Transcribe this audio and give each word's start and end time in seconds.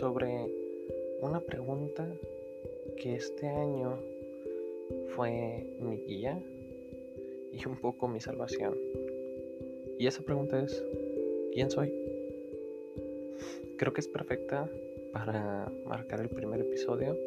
sobre 0.00 0.50
una 1.20 1.40
pregunta 1.40 2.10
que 2.96 3.16
este 3.16 3.46
año 3.46 3.98
fue 5.08 5.66
mi 5.78 5.98
guía 5.98 6.42
y 7.52 7.66
un 7.66 7.78
poco 7.78 8.08
mi 8.08 8.18
salvación. 8.18 8.78
Y 9.98 10.06
esa 10.06 10.22
pregunta 10.22 10.58
es, 10.58 10.82
¿quién 11.52 11.70
soy? 11.70 11.92
Creo 13.76 13.92
que 13.92 14.00
es 14.00 14.08
perfecta 14.08 14.70
para 15.12 15.70
marcar 15.84 16.22
el 16.22 16.30
primer 16.30 16.60
episodio 16.60 17.18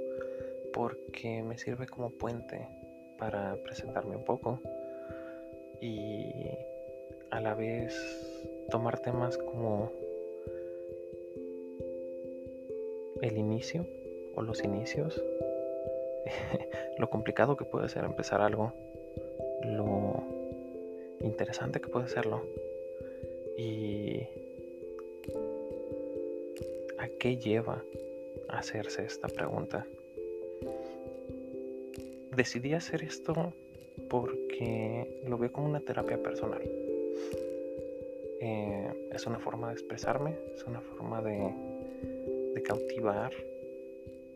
porque 0.74 1.44
me 1.44 1.60
sirve 1.60 1.86
como 1.86 2.10
puente 2.10 2.68
para 3.20 3.56
presentarme 3.62 4.16
un 4.16 4.26
poco 4.26 4.60
y 5.80 6.24
a 7.30 7.40
la 7.40 7.54
vez 7.54 7.96
tomar 8.72 9.00
temas 9.00 9.38
como 9.38 9.92
el 13.24 13.38
inicio 13.38 13.86
o 14.36 14.42
los 14.42 14.64
inicios, 14.64 15.24
lo 16.98 17.10
complicado 17.10 17.56
que 17.56 17.66
puede 17.66 17.88
ser 17.88 18.04
empezar 18.04 18.42
algo, 18.42 18.74
lo 19.64 20.24
interesante 21.22 21.80
que 21.80 21.88
puede 21.88 22.10
serlo 22.10 22.44
y 23.58 24.28
a 26.98 27.08
qué 27.18 27.38
lleva 27.38 27.84
hacerse 28.50 29.06
esta 29.06 29.30
pregunta 29.30 29.88
decidí 32.36 32.74
hacer 32.74 33.04
esto 33.04 33.54
porque 34.10 35.22
lo 35.28 35.38
veo 35.38 35.52
como 35.52 35.68
una 35.68 35.80
terapia 35.80 36.22
personal. 36.22 36.62
Eh, 38.42 39.10
es 39.12 39.26
una 39.28 39.40
forma 39.40 39.68
de 39.68 39.74
expresarme, 39.74 40.36
es 40.54 40.64
una 40.66 40.82
forma 40.82 41.22
de, 41.22 41.54
cautivar 42.62 43.32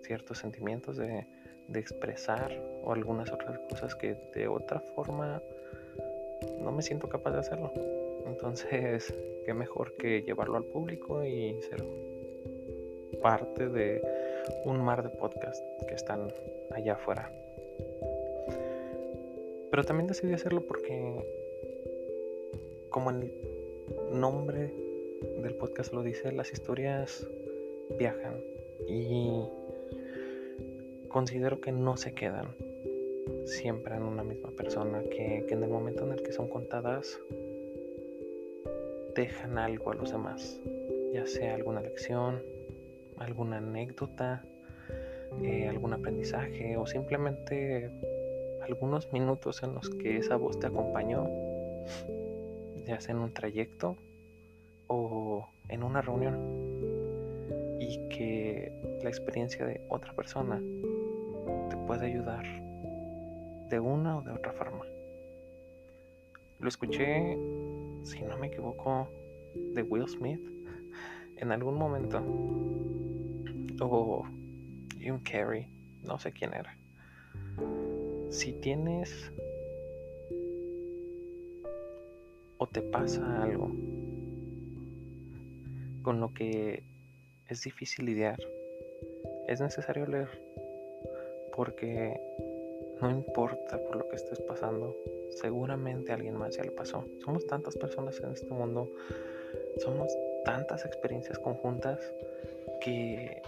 ciertos 0.01 0.39
sentimientos, 0.39 0.97
de, 0.97 1.27
de, 1.67 1.79
expresar 1.79 2.51
o 2.83 2.93
algunas 2.93 3.31
otras 3.31 3.59
cosas 3.69 3.93
que 3.95 4.15
de 4.33 4.47
otra 4.47 4.79
forma 4.95 5.41
no 6.59 6.71
me 6.71 6.81
siento 6.81 7.09
capaz 7.09 7.31
de 7.31 7.39
hacerlo. 7.39 7.73
Entonces, 8.25 9.13
qué 9.45 9.53
mejor 9.53 9.95
que 9.97 10.21
llevarlo 10.21 10.57
al 10.57 10.65
público 10.65 11.23
y 11.23 11.61
ser 11.61 11.83
parte 13.21 13.69
de 13.69 14.01
un 14.65 14.81
mar 14.81 15.03
de 15.03 15.09
podcasts 15.09 15.63
que 15.87 15.95
están 15.95 16.27
allá 16.71 16.93
afuera. 16.93 17.31
Pero 19.69 19.83
también 19.83 20.07
decidí 20.07 20.33
hacerlo 20.33 20.61
porque, 20.61 21.25
como 22.89 23.09
el 23.11 23.33
nombre 24.11 24.73
del 25.41 25.55
podcast 25.55 25.93
lo 25.93 26.03
dice, 26.03 26.31
las 26.31 26.53
historias 26.53 27.27
viajan 27.97 28.41
y 28.88 29.47
considero 31.09 31.61
que 31.61 31.71
no 31.71 31.97
se 31.97 32.13
quedan 32.13 32.55
siempre 33.45 33.95
en 33.95 34.03
una 34.03 34.23
misma 34.23 34.52
persona, 34.52 35.03
que, 35.03 35.45
en 35.47 35.63
el 35.63 35.69
momento 35.69 36.03
en 36.05 36.11
el 36.11 36.21
que 36.21 36.31
son 36.31 36.47
contadas 36.49 37.19
dejan 39.15 39.58
algo 39.58 39.91
a 39.91 39.95
los 39.95 40.11
demás, 40.11 40.61
ya 41.13 41.25
sea 41.25 41.55
alguna 41.55 41.81
lección, 41.81 42.43
alguna 43.17 43.58
anécdota, 43.58 44.45
eh, 45.42 45.67
algún 45.67 45.93
aprendizaje 45.93 46.77
o 46.77 46.86
simplemente 46.86 47.89
algunos 48.61 49.11
minutos 49.11 49.64
en 49.64 49.73
los 49.73 49.89
que 49.89 50.17
esa 50.17 50.36
voz 50.36 50.59
te 50.59 50.67
acompañó, 50.67 51.27
ya 52.86 52.99
sea 53.02 53.15
en 53.15 53.21
un 53.21 53.33
trayecto 53.33 53.98
o 54.87 55.49
en 55.69 55.83
una 55.83 56.02
reunión, 56.02 56.67
que 58.17 58.72
la 59.04 59.10
experiencia 59.10 59.66
de 59.66 59.82
otra 59.89 60.14
persona 60.14 60.61
te 61.70 61.78
puede 61.86 62.08
ayudar 62.08 62.45
de 63.70 63.80
una 63.80 64.17
o 64.17 64.22
de 64.22 64.32
otra 64.32 64.54
forma. 64.54 64.86
Lo 66.60 66.67
escuché, 66.67 67.38
si 68.04 68.22
no 68.23 68.38
me 68.38 68.48
equivoco, 68.48 69.10
de 69.73 69.83
Will 69.83 70.08
Smith 70.08 70.42
en 71.38 71.52
algún 71.52 71.76
momento, 71.76 72.22
o 73.80 74.23
Jim 74.98 75.20
Carrey, 75.20 75.67
no 76.04 76.17
sé 76.17 76.32
quién 76.32 76.54
era 76.54 76.78
si 78.30 78.54
tienes 78.54 79.32
o 82.58 82.67
te 82.67 82.82
pasa 82.82 83.44
algo 83.44 83.72
con 86.02 86.20
lo 86.20 86.34
que 86.34 86.84
es 87.49 87.61
difícil 87.63 88.05
lidiar, 88.05 88.37
es 89.47 89.61
necesario 89.61 90.05
leer 90.05 90.30
porque 91.55 92.19
no 93.02 93.09
importa 93.09 93.81
por 93.83 93.95
lo 93.95 94.08
que 94.09 94.15
estés 94.15 94.39
pasando, 94.41 94.95
seguramente 95.30 96.11
alguien 96.11 96.36
más 96.36 96.55
ya 96.55 96.63
le 96.63 96.71
pasó. 96.71 97.05
Somos 97.23 97.45
tantas 97.47 97.75
personas 97.75 98.19
en 98.21 98.31
este 98.31 98.52
mundo, 98.52 98.91
somos 99.77 100.15
tantas 100.45 100.86
experiencias 100.86 101.39
conjuntas 101.39 102.13
que 102.81 103.41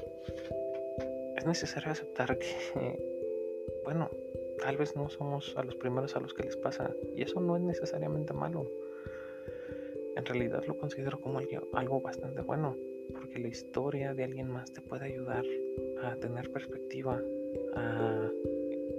es 1.37 1.45
necesario 1.45 1.91
aceptar 1.91 2.37
que, 2.37 2.99
bueno, 3.83 4.09
tal 4.59 4.77
vez 4.77 4.95
no 4.95 5.09
somos 5.09 5.55
a 5.57 5.63
los 5.63 5.75
primeros 5.75 6.15
a 6.15 6.19
los 6.19 6.33
que 6.33 6.43
les 6.43 6.57
pasa 6.57 6.93
y 7.15 7.21
eso 7.21 7.39
no 7.39 7.55
es 7.55 7.61
necesariamente 7.61 8.33
malo. 8.33 8.69
En 10.15 10.25
realidad 10.25 10.63
lo 10.65 10.77
considero 10.77 11.19
como 11.21 11.39
algo 11.73 12.01
bastante 12.01 12.41
bueno, 12.41 12.75
porque 13.29 13.43
la 13.43 13.49
historia 13.49 14.15
de 14.15 14.23
alguien 14.23 14.49
más 14.49 14.73
te 14.73 14.81
puede 14.81 15.05
ayudar 15.05 15.45
a 16.03 16.15
tener 16.15 16.51
perspectiva, 16.51 17.21
a 17.75 18.31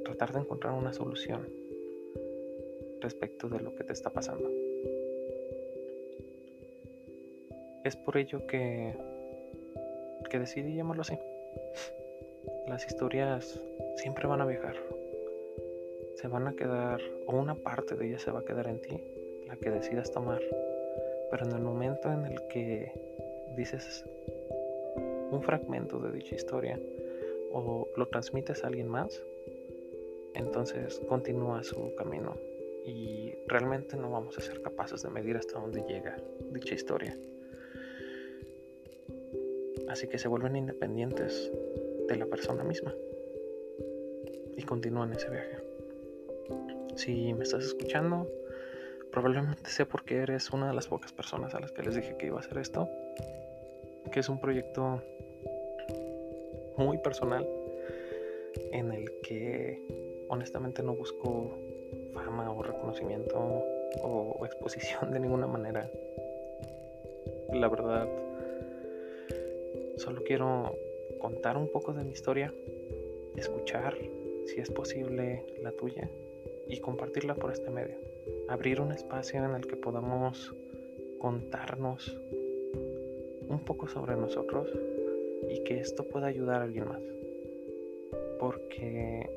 tratar 0.04 0.32
de 0.32 0.40
encontrar 0.40 0.72
una 0.74 0.92
solución 0.92 1.48
respecto 3.00 3.48
de 3.48 3.58
lo 3.58 3.74
que 3.74 3.82
te 3.82 3.92
está 3.92 4.10
pasando. 4.10 4.48
Es 7.82 7.96
por 7.96 8.18
ello 8.18 8.46
que, 8.46 8.94
que 10.30 10.38
decidí 10.38 10.76
llamarlo 10.76 11.02
así. 11.02 11.18
Las 12.68 12.86
historias 12.86 13.60
siempre 13.96 14.28
van 14.28 14.42
a 14.42 14.46
viajar, 14.46 14.76
se 16.14 16.28
van 16.28 16.46
a 16.46 16.54
quedar, 16.54 17.00
o 17.26 17.36
una 17.36 17.56
parte 17.56 17.96
de 17.96 18.06
ellas 18.06 18.22
se 18.22 18.30
va 18.30 18.40
a 18.40 18.44
quedar 18.44 18.68
en 18.68 18.80
ti, 18.80 19.02
la 19.48 19.56
que 19.56 19.70
decidas 19.70 20.12
tomar. 20.12 20.40
Pero 21.32 21.46
en 21.46 21.52
el 21.52 21.62
momento 21.62 22.12
en 22.12 22.26
el 22.26 22.46
que 22.46 22.92
dices 23.56 24.04
un 25.30 25.42
fragmento 25.42 25.98
de 25.98 26.12
dicha 26.12 26.34
historia 26.34 26.78
o 27.52 27.88
lo 27.96 28.06
transmites 28.08 28.64
a 28.64 28.68
alguien 28.68 28.88
más, 28.88 29.22
entonces 30.34 31.00
continúa 31.08 31.62
su 31.62 31.94
camino 31.96 32.36
y 32.84 33.34
realmente 33.46 33.96
no 33.96 34.10
vamos 34.10 34.38
a 34.38 34.40
ser 34.40 34.62
capaces 34.62 35.02
de 35.02 35.10
medir 35.10 35.36
hasta 35.36 35.58
dónde 35.58 35.82
llega 35.82 36.16
dicha 36.50 36.74
historia. 36.74 37.16
Así 39.88 40.06
que 40.06 40.18
se 40.18 40.28
vuelven 40.28 40.56
independientes 40.56 41.50
de 42.08 42.16
la 42.16 42.26
persona 42.26 42.64
misma 42.64 42.94
y 44.56 44.62
continúan 44.62 45.12
ese 45.12 45.28
viaje. 45.30 45.58
Si 46.96 47.34
me 47.34 47.44
estás 47.44 47.64
escuchando, 47.64 48.28
probablemente 49.10 49.70
sea 49.70 49.86
porque 49.86 50.18
eres 50.18 50.50
una 50.50 50.68
de 50.68 50.74
las 50.74 50.88
pocas 50.88 51.12
personas 51.12 51.54
a 51.54 51.60
las 51.60 51.72
que 51.72 51.82
les 51.82 51.94
dije 51.94 52.16
que 52.16 52.26
iba 52.26 52.36
a 52.36 52.40
hacer 52.40 52.58
esto, 52.58 52.88
que 54.12 54.20
es 54.20 54.28
un 54.28 54.40
proyecto 54.40 55.02
muy 56.80 56.96
personal 56.96 57.46
en 58.72 58.90
el 58.92 59.12
que 59.20 59.82
honestamente 60.28 60.82
no 60.82 60.94
busco 60.94 61.58
fama 62.14 62.50
o 62.50 62.62
reconocimiento 62.62 63.38
o, 64.02 64.40
exposición 64.46 65.12
de 65.12 65.20
ninguna 65.20 65.46
manera. 65.46 65.90
La 67.52 67.68
verdad, 67.68 68.08
solo 69.96 70.22
quiero 70.24 70.74
contar 71.18 71.58
un 71.58 71.68
poco 71.68 71.92
de 71.92 72.02
mi 72.02 72.12
historia, 72.12 72.54
escuchar, 73.36 73.98
si 74.46 74.60
es 74.60 74.70
posible, 74.70 75.44
la 75.62 75.72
tuya 75.72 76.08
y 76.66 76.80
compartirla 76.80 77.34
por 77.34 77.52
este 77.52 77.70
medio. 77.70 77.98
Abrir 78.48 78.80
un 78.80 78.92
espacio 78.92 79.44
en 79.44 79.54
el 79.54 79.66
que 79.66 79.76
podamos 79.76 80.54
contarnos 81.18 82.18
un 83.48 83.60
poco 83.66 83.86
sobre 83.86 84.16
nosotros 84.16 84.72
y 85.50 85.62
que 85.64 85.80
esto 85.80 86.06
pueda 86.06 86.28
ayudar 86.28 86.60
a 86.60 86.64
alguien 86.64 86.88
más. 86.88 87.02
Porque 88.38 89.28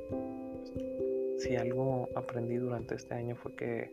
si 1.37 1.55
algo 1.55 2.09
aprendí 2.15 2.57
durante 2.57 2.95
este 2.95 3.15
año 3.15 3.35
fue 3.35 3.53
que 3.55 3.91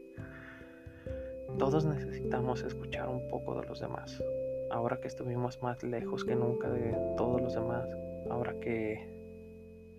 todos 1.59 1.85
necesitamos 1.85 2.63
escuchar 2.63 3.09
un 3.09 3.27
poco 3.29 3.61
de 3.61 3.67
los 3.67 3.81
demás. 3.81 4.23
Ahora 4.71 5.01
que 5.01 5.09
estuvimos 5.09 5.61
más 5.63 5.83
lejos 5.83 6.25
que 6.25 6.37
nunca 6.37 6.71
de 6.71 6.97
todos 7.17 7.41
los 7.41 7.55
demás, 7.55 7.89
ahora 8.29 8.55
que, 8.61 9.13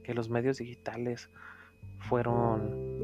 que 0.03 0.13
los 0.13 0.29
medios 0.29 0.59
digitales 0.59 1.29
fueron 2.07 3.01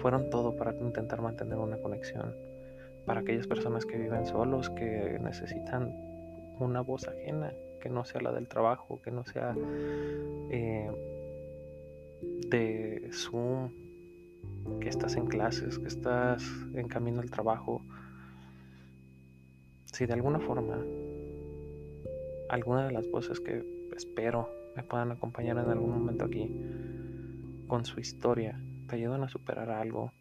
fueron 0.00 0.30
todo 0.30 0.56
para 0.56 0.72
intentar 0.80 1.20
mantener 1.20 1.58
una 1.58 1.76
conexión. 1.76 2.34
Para 3.04 3.20
aquellas 3.20 3.46
personas 3.46 3.84
que 3.84 3.98
viven 3.98 4.24
solos, 4.24 4.70
que 4.70 5.18
necesitan 5.20 5.92
una 6.58 6.80
voz 6.80 7.06
ajena, 7.06 7.52
que 7.80 7.88
no 7.88 8.04
sea 8.04 8.20
la 8.20 8.32
del 8.32 8.48
trabajo, 8.48 9.00
que 9.02 9.10
no 9.10 9.24
sea 9.24 9.56
eh, 10.50 10.90
de 12.48 13.10
Zoom, 13.12 13.70
que 14.80 14.88
estás 14.88 15.16
en 15.16 15.26
clases, 15.26 15.78
que 15.78 15.88
estás 15.88 16.44
en 16.74 16.88
camino 16.88 17.20
al 17.20 17.30
trabajo. 17.30 17.84
Si 19.86 20.06
de 20.06 20.12
alguna 20.12 20.40
forma 20.40 20.84
alguna 22.48 22.86
de 22.86 22.92
las 22.92 23.08
voces 23.08 23.40
que 23.40 23.64
espero 23.96 24.50
me 24.76 24.82
puedan 24.82 25.12
acompañar 25.12 25.58
en 25.58 25.70
algún 25.70 25.90
momento 25.90 26.24
aquí 26.24 26.52
con 27.66 27.84
su 27.84 28.00
historia, 28.00 28.60
te 28.88 28.96
ayudan 28.96 29.22
a 29.22 29.28
superar 29.28 29.70
algo, 29.70 30.12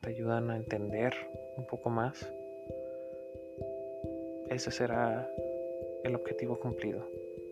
te 0.00 0.10
ayudan 0.10 0.50
a 0.50 0.56
entender 0.56 1.14
un 1.56 1.66
poco 1.66 1.90
más, 1.90 2.32
ese 4.48 4.70
será 4.70 5.28
el 6.08 6.14
objetivo 6.14 6.58
cumplido 6.58 7.06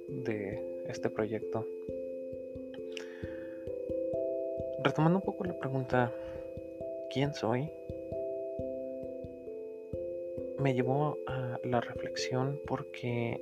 de 0.09 0.83
este 0.89 1.11
proyecto. 1.11 1.67
Retomando 4.83 5.19
un 5.19 5.25
poco 5.25 5.45
la 5.45 5.59
pregunta, 5.59 6.13
¿quién 7.13 7.35
soy? 7.35 7.71
Me 10.59 10.75
llevó 10.75 11.19
a 11.27 11.61
la 11.65 11.81
reflexión 11.81 12.59
porque 12.67 13.41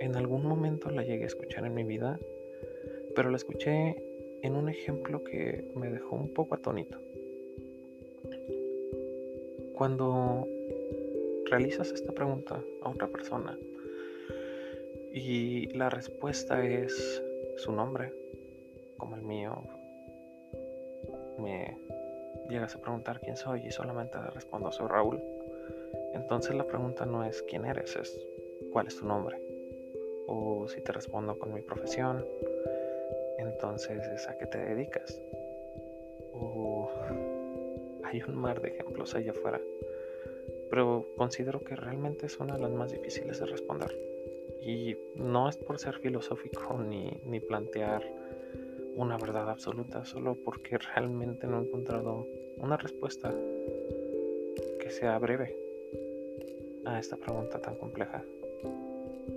en 0.00 0.16
algún 0.16 0.44
momento 0.44 0.90
la 0.90 1.04
llegué 1.04 1.24
a 1.24 1.28
escuchar 1.28 1.64
en 1.64 1.74
mi 1.74 1.84
vida, 1.84 2.18
pero 3.14 3.30
la 3.30 3.36
escuché 3.36 4.02
en 4.42 4.56
un 4.56 4.68
ejemplo 4.68 5.22
que 5.22 5.70
me 5.76 5.88
dejó 5.88 6.16
un 6.16 6.34
poco 6.34 6.56
atónito. 6.56 6.98
Cuando 9.74 10.48
realizas 11.44 11.92
esta 11.92 12.12
pregunta 12.12 12.62
a 12.82 12.90
otra 12.90 13.08
persona 13.08 13.58
y 15.12 15.66
la 15.76 15.90
respuesta 15.90 16.64
es 16.64 17.22
su 17.56 17.72
nombre, 17.72 18.14
como 18.96 19.16
el 19.16 19.22
mío, 19.22 19.62
me 21.38 21.76
llegas 22.48 22.74
a 22.74 22.80
preguntar 22.80 23.20
quién 23.20 23.36
soy 23.36 23.66
y 23.66 23.70
solamente 23.70 24.18
respondo 24.32 24.70
soy 24.70 24.88
Raúl, 24.88 25.22
entonces 26.14 26.54
la 26.54 26.66
pregunta 26.66 27.06
no 27.06 27.24
es 27.24 27.42
quién 27.42 27.64
eres, 27.64 27.96
es 27.96 28.18
cuál 28.72 28.86
es 28.86 28.96
tu 28.96 29.06
nombre. 29.06 29.40
O 30.26 30.68
si 30.68 30.80
te 30.80 30.92
respondo 30.92 31.38
con 31.38 31.52
mi 31.52 31.62
profesión, 31.62 32.24
entonces 33.38 34.06
es 34.08 34.28
a 34.28 34.36
qué 34.38 34.46
te 34.46 34.58
dedicas. 34.58 35.20
O 36.32 36.90
hay 38.04 38.22
un 38.22 38.36
mar 38.36 38.60
de 38.60 38.68
ejemplos 38.68 39.14
allá 39.14 39.32
afuera. 39.32 39.60
Pero 40.70 41.06
considero 41.16 41.60
que 41.60 41.76
realmente 41.76 42.26
es 42.26 42.38
una 42.38 42.54
de 42.54 42.62
las 42.62 42.72
más 42.72 42.92
difíciles 42.92 43.40
de 43.40 43.46
responder. 43.46 43.96
Y 44.62 44.96
no 45.16 45.48
es 45.48 45.56
por 45.56 45.78
ser 45.78 45.98
filosófico 45.98 46.78
ni, 46.78 47.20
ni 47.24 47.40
plantear 47.40 48.02
una 48.94 49.16
verdad 49.16 49.48
absoluta, 49.48 50.04
solo 50.04 50.36
porque 50.44 50.78
realmente 50.78 51.46
no 51.46 51.58
he 51.58 51.64
encontrado 51.64 52.26
una 52.58 52.76
respuesta 52.76 53.34
que 54.78 54.90
sea 54.90 55.18
breve 55.18 55.56
a 56.84 56.98
esta 56.98 57.16
pregunta 57.16 57.60
tan 57.60 57.76
compleja. 57.76 58.22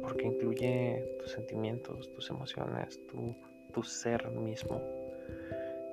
Porque 0.01 0.25
incluye 0.25 1.15
tus 1.19 1.31
sentimientos, 1.31 2.11
tus 2.13 2.29
emociones, 2.29 2.99
tu, 3.07 3.35
tu 3.73 3.83
ser 3.83 4.29
mismo. 4.31 4.81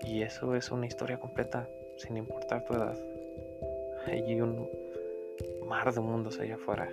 Y 0.03 0.23
eso 0.23 0.55
es 0.55 0.71
una 0.71 0.87
historia 0.87 1.19
completa, 1.19 1.69
sin 1.97 2.17
importar 2.17 2.65
tu 2.65 2.75
edad. 2.75 2.99
Hay 4.07 4.41
un 4.41 4.69
mar 5.70 5.94
de 5.94 6.00
mundos 6.00 6.40
allá 6.40 6.56
afuera. 6.56 6.93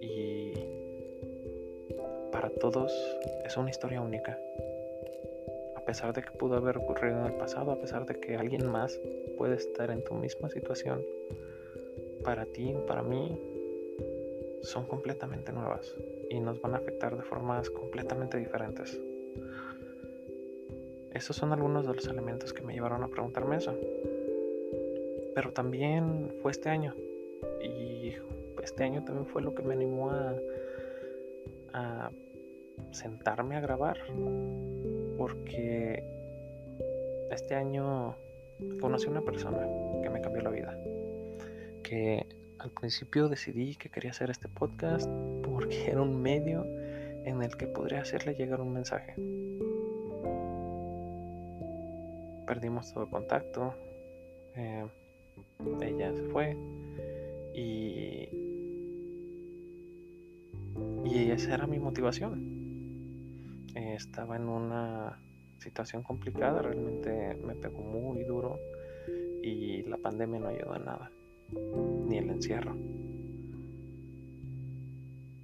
Y 0.00 0.54
para 2.32 2.48
todos 2.48 2.92
es 3.44 3.56
una 3.56 3.70
historia 3.70 4.00
única 4.00 4.38
a 5.76 5.84
pesar 5.86 6.12
de 6.12 6.22
que 6.22 6.32
pudo 6.32 6.56
haber 6.56 6.78
ocurrido 6.78 7.20
en 7.20 7.26
el 7.26 7.34
pasado, 7.34 7.70
a 7.70 7.78
pesar 7.78 8.06
de 8.06 8.18
que 8.18 8.36
alguien 8.36 8.68
más 8.68 9.00
puede 9.38 9.54
estar 9.54 9.88
en 9.92 10.02
tu 10.02 10.14
misma 10.14 10.50
situación, 10.50 11.00
para 12.24 12.44
ti 12.44 12.74
para 12.88 13.04
mí 13.04 13.40
son 14.62 14.84
completamente 14.86 15.52
nuevas 15.52 15.94
y 16.28 16.40
nos 16.40 16.60
van 16.60 16.74
a 16.74 16.78
afectar 16.78 17.16
de 17.16 17.22
formas 17.22 17.70
completamente 17.70 18.36
diferentes. 18.36 19.00
Esos 21.12 21.36
son 21.36 21.52
algunos 21.52 21.86
de 21.86 21.94
los 21.94 22.08
elementos 22.08 22.52
que 22.52 22.62
me 22.62 22.74
llevaron 22.74 23.04
a 23.04 23.08
preguntarme 23.08 23.56
eso. 23.56 23.78
Pero 25.36 25.52
también 25.52 26.34
fue 26.42 26.50
este 26.50 26.68
año. 26.68 26.96
Y 27.62 27.95
este 28.66 28.82
año 28.82 29.04
también 29.04 29.26
fue 29.26 29.42
lo 29.42 29.54
que 29.54 29.62
me 29.62 29.74
animó 29.74 30.10
a, 30.10 32.10
sentarme 32.90 33.56
a 33.56 33.60
grabar 33.60 33.98
porque 35.18 36.02
este 37.30 37.54
año 37.54 38.16
conocí 38.80 39.06
a 39.06 39.10
una 39.10 39.22
persona 39.22 39.66
que 40.02 40.10
me 40.10 40.20
cambió 40.20 40.42
la 40.42 40.50
vida. 40.50 40.78
Que 41.82 42.26
al 42.58 42.70
principio 42.70 43.28
decidí 43.28 43.76
que 43.76 43.88
quería 43.88 44.10
hacer 44.10 44.30
este 44.30 44.48
podcast 44.48 45.08
porque 45.42 45.90
era 45.90 46.02
un 46.02 46.20
medio 46.20 46.64
en 47.24 47.42
el 47.42 47.56
que 47.56 47.66
podría 47.66 48.00
hacerle 48.00 48.34
llegar 48.34 48.60
un 48.60 48.72
mensaje. 48.72 49.14
Perdimos 52.46 52.92
todo 52.92 53.08
contacto. 53.08 53.74
Eh, 54.54 54.86
ella 55.82 56.14
se 56.14 56.22
fue. 56.24 56.56
Y, 57.56 58.28
y 61.26 61.30
esa 61.32 61.54
era 61.54 61.66
mi 61.66 61.78
motivación 61.78 62.66
estaba 63.96 64.36
en 64.36 64.48
una 64.48 65.18
situación 65.58 66.02
complicada, 66.02 66.62
realmente 66.62 67.34
me 67.42 67.54
pegó 67.54 67.80
muy 67.80 68.24
duro 68.24 68.60
y 69.42 69.82
la 69.82 69.96
pandemia 69.96 70.40
no 70.40 70.48
ayudó 70.48 70.72
a 70.72 70.78
nada, 70.78 71.10
ni 72.06 72.18
el 72.18 72.30
encierro. 72.30 72.76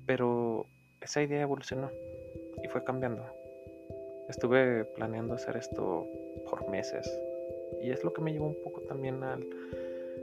Pero 0.06 0.66
esa 1.00 1.22
idea 1.22 1.42
evolucionó 1.42 1.90
y 2.62 2.68
fue 2.68 2.84
cambiando. 2.84 3.24
Estuve 4.28 4.84
planeando 4.84 5.34
hacer 5.34 5.56
esto 5.56 6.06
por 6.48 6.68
meses 6.70 7.10
y 7.80 7.90
es 7.90 8.04
lo 8.04 8.12
que 8.12 8.20
me 8.20 8.32
llevó 8.32 8.46
un 8.46 8.62
poco 8.62 8.82
también 8.82 9.22
al, 9.22 9.46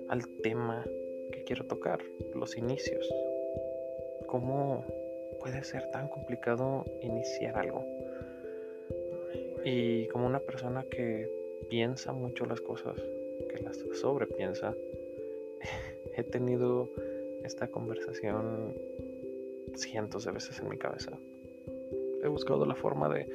al 0.09 0.27
tema 0.41 0.85
que 1.31 1.43
quiero 1.43 1.65
tocar, 1.65 1.99
los 2.33 2.57
inicios. 2.57 3.07
¿Cómo 4.27 4.85
puede 5.39 5.63
ser 5.63 5.89
tan 5.91 6.07
complicado 6.07 6.85
iniciar 7.01 7.57
algo? 7.57 7.85
Y 9.63 10.07
como 10.07 10.25
una 10.25 10.39
persona 10.39 10.83
que 10.83 11.29
piensa 11.69 12.13
mucho 12.13 12.45
las 12.45 12.61
cosas, 12.61 12.95
que 13.49 13.59
las 13.61 13.77
sobrepiensa, 13.93 14.73
he 16.15 16.23
tenido 16.23 16.89
esta 17.43 17.67
conversación 17.67 18.73
cientos 19.75 20.25
de 20.25 20.31
veces 20.31 20.59
en 20.59 20.69
mi 20.69 20.77
cabeza. 20.77 21.11
He 22.23 22.27
buscado 22.27 22.65
la 22.65 22.75
forma 22.75 23.09
de, 23.09 23.27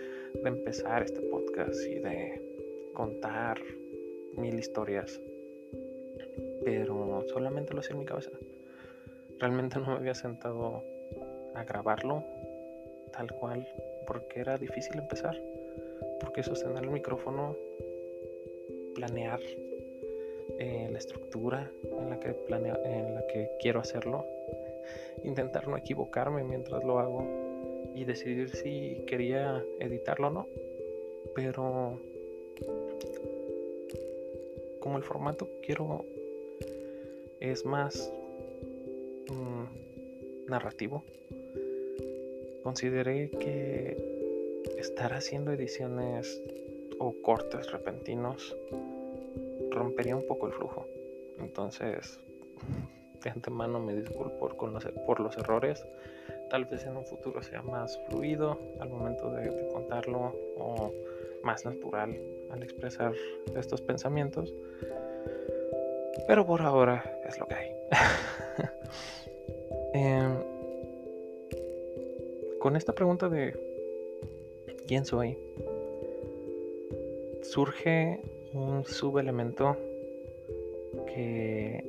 empezar 0.45 1.03
este 1.03 1.21
podcast 1.23 1.81
y 1.87 2.01
de 2.01 2.43
contar 2.93 3.59
mil 4.37 4.59
historias, 4.59 5.21
pero 6.65 7.25
solamente 7.29 7.73
lo 7.73 7.81
hacía 7.81 7.95
en 7.95 8.01
mi 8.01 8.05
cabeza. 8.05 8.31
Realmente 9.39 9.79
no 9.79 9.87
me 9.87 9.95
había 9.95 10.15
sentado 10.15 10.83
a 11.55 11.65
grabarlo 11.65 12.25
tal 13.13 13.33
cual 13.33 13.69
porque 14.07 14.41
era 14.41 14.59
difícil 14.59 14.99
empezar 14.99 15.41
porque 16.21 16.43
sostener 16.43 16.83
el 16.83 16.91
micrófono, 16.91 17.57
planear 18.95 19.41
eh, 20.59 20.89
la 20.91 20.99
estructura 20.99 21.71
en 21.99 22.11
la, 22.11 22.21
que 22.21 22.37
en 22.49 23.15
la 23.15 23.27
que 23.27 23.51
quiero 23.61 23.81
hacerlo, 23.81 24.27
intentar 25.25 25.69
no 25.69 25.77
equivocarme 25.77 26.45
mientras 26.45 26.83
lo 26.85 26.99
hago 26.99 27.27
y 27.95 28.05
decidir 28.05 28.51
si 28.51 29.03
quería 29.07 29.65
editarlo 29.81 30.29
o 30.29 30.31
no. 30.31 30.49
Pero 31.35 32.01
como 34.81 34.99
el 34.99 35.03
formato 35.03 35.47
que 35.47 35.67
quiero 35.67 36.05
es 37.41 37.65
más 37.65 38.13
mm, 39.31 40.49
narrativo, 40.49 41.05
consideré 42.65 43.31
que 43.31 43.97
estar 44.79 45.13
haciendo 45.13 45.53
ediciones 45.53 46.43
o 46.99 47.15
cortes 47.23 47.71
repentinos 47.71 48.57
rompería 49.71 50.17
un 50.17 50.27
poco 50.27 50.47
el 50.47 50.55
flujo. 50.55 50.89
Entonces, 51.39 52.19
de 53.23 53.31
antemano 53.31 53.79
me 53.81 53.95
disculpo 53.95 54.57
por 54.57 54.73
los, 54.73 54.85
por 55.07 55.21
los 55.21 55.37
errores. 55.37 55.87
Tal 56.49 56.65
vez 56.65 56.85
en 56.87 56.97
un 56.97 57.05
futuro 57.05 57.43
sea 57.43 57.63
más 57.63 58.01
fluido 58.09 58.59
al 58.81 58.89
momento 58.89 59.31
de, 59.31 59.51
de 59.51 59.69
contarlo 59.69 60.35
o 60.57 60.93
más 61.43 61.65
natural 61.67 62.19
al 62.51 62.63
expresar 62.63 63.13
estos 63.55 63.83
pensamientos. 63.83 64.55
Pero 66.27 66.47
por 66.47 66.63
ahora 66.63 67.21
es 67.27 67.39
lo 67.39 67.47
que 67.47 67.55
hay. 67.55 67.71
Em, 69.97 70.44
con 72.65 72.77
esta 72.77 72.95
pregunta 72.95 73.29
de 73.29 73.55
quién 74.87 75.05
soy, 75.05 75.37
surge 77.43 78.23
un 78.55 78.87
subelemento 78.87 79.77
que 81.07 81.85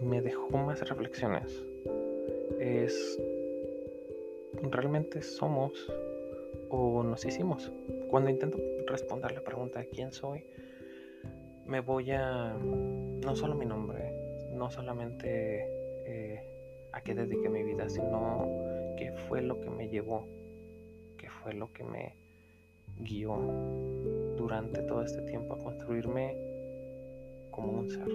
me 0.00 0.20
dejó 0.20 0.58
más 0.58 0.80
reflexiones. 0.88 1.64
Es 2.58 3.22
realmente 4.62 5.22
somos 5.22 5.88
o 6.70 7.04
nos 7.04 7.24
hicimos. 7.24 7.70
Cuando 8.08 8.30
intento 8.30 8.58
responder 8.88 9.30
la 9.30 9.42
pregunta 9.42 9.78
de 9.78 9.90
quién 9.90 10.10
soy, 10.10 10.44
me 11.66 11.78
voy 11.78 12.10
a 12.10 12.58
no 12.58 13.36
solo 13.36 13.54
mi 13.54 13.64
nombre, 13.64 14.12
no 14.50 14.72
solamente 14.72 15.68
eh, 16.04 16.57
a 16.98 17.02
qué 17.02 17.14
dediqué 17.14 17.48
mi 17.48 17.62
vida, 17.62 17.88
sino 17.88 18.48
qué 18.96 19.12
fue 19.28 19.40
lo 19.42 19.60
que 19.60 19.70
me 19.70 19.88
llevó, 19.88 20.28
qué 21.16 21.30
fue 21.30 21.54
lo 21.54 21.72
que 21.72 21.84
me 21.84 22.16
guió 22.96 23.36
durante 24.36 24.82
todo 24.82 25.02
este 25.02 25.22
tiempo 25.22 25.54
a 25.54 25.58
construirme 25.58 26.36
como 27.50 27.72
un 27.72 27.88
ser. 27.88 28.08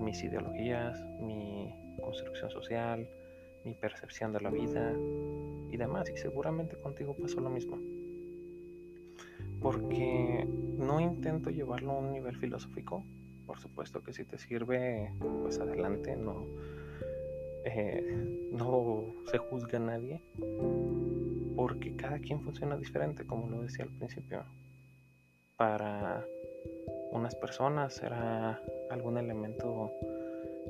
Mis 0.00 0.22
ideologías, 0.22 1.04
mi 1.20 1.74
construcción 2.00 2.50
social, 2.50 3.08
mi 3.64 3.74
percepción 3.74 4.32
de 4.32 4.40
la 4.40 4.50
vida 4.50 4.94
y 5.70 5.76
demás. 5.76 6.10
Y 6.10 6.16
seguramente 6.16 6.76
contigo 6.76 7.16
pasó 7.16 7.40
lo 7.40 7.50
mismo 7.50 7.78
porque 9.60 10.46
no 10.76 11.00
intento 11.00 11.50
llevarlo 11.50 11.92
a 11.92 11.98
un 11.98 12.12
nivel 12.12 12.36
filosófico. 12.36 13.04
Por 13.46 13.58
supuesto 13.58 14.02
que 14.02 14.12
si 14.12 14.24
te 14.24 14.38
sirve, 14.38 15.12
pues 15.42 15.58
adelante, 15.58 16.16
no, 16.16 16.46
eh, 17.68 18.48
no 18.50 19.14
se 19.30 19.38
juzga 19.38 19.78
a 19.78 19.82
nadie, 19.82 20.22
porque 21.56 21.94
cada 21.96 22.18
quien 22.18 22.40
funciona 22.40 22.76
diferente, 22.76 23.26
como 23.26 23.48
lo 23.48 23.62
decía 23.62 23.84
al 23.84 23.90
principio. 23.90 24.44
Para 25.56 26.24
unas 27.12 27.34
personas 27.34 27.94
será 27.94 28.62
algún 28.90 29.18
elemento 29.18 29.92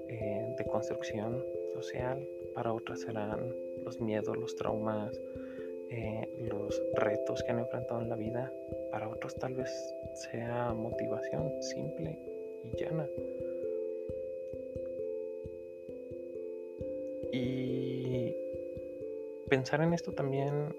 eh, 0.09 0.55
de 0.57 0.64
construcción 0.64 1.45
social, 1.75 2.26
para 2.55 2.73
otras 2.73 3.00
serán 3.00 3.52
los 3.85 4.00
miedos, 4.00 4.37
los 4.37 4.57
traumas, 4.57 5.21
eh, 5.90 6.28
los 6.50 6.83
retos 6.95 7.43
que 7.43 7.52
han 7.52 7.61
enfrentado 7.61 8.00
en 8.02 8.09
la 8.09 8.17
vida, 8.17 8.52
para 8.90 9.09
otros 9.09 9.35
tal 9.37 9.55
vez 9.55 9.71
sea 10.14 10.73
motivación 10.75 11.50
simple 11.62 12.19
y 12.64 12.83
llana. 12.83 13.07
Y 17.32 18.35
pensar 19.49 19.80
en 19.82 19.92
esto 19.92 20.12
también 20.12 20.75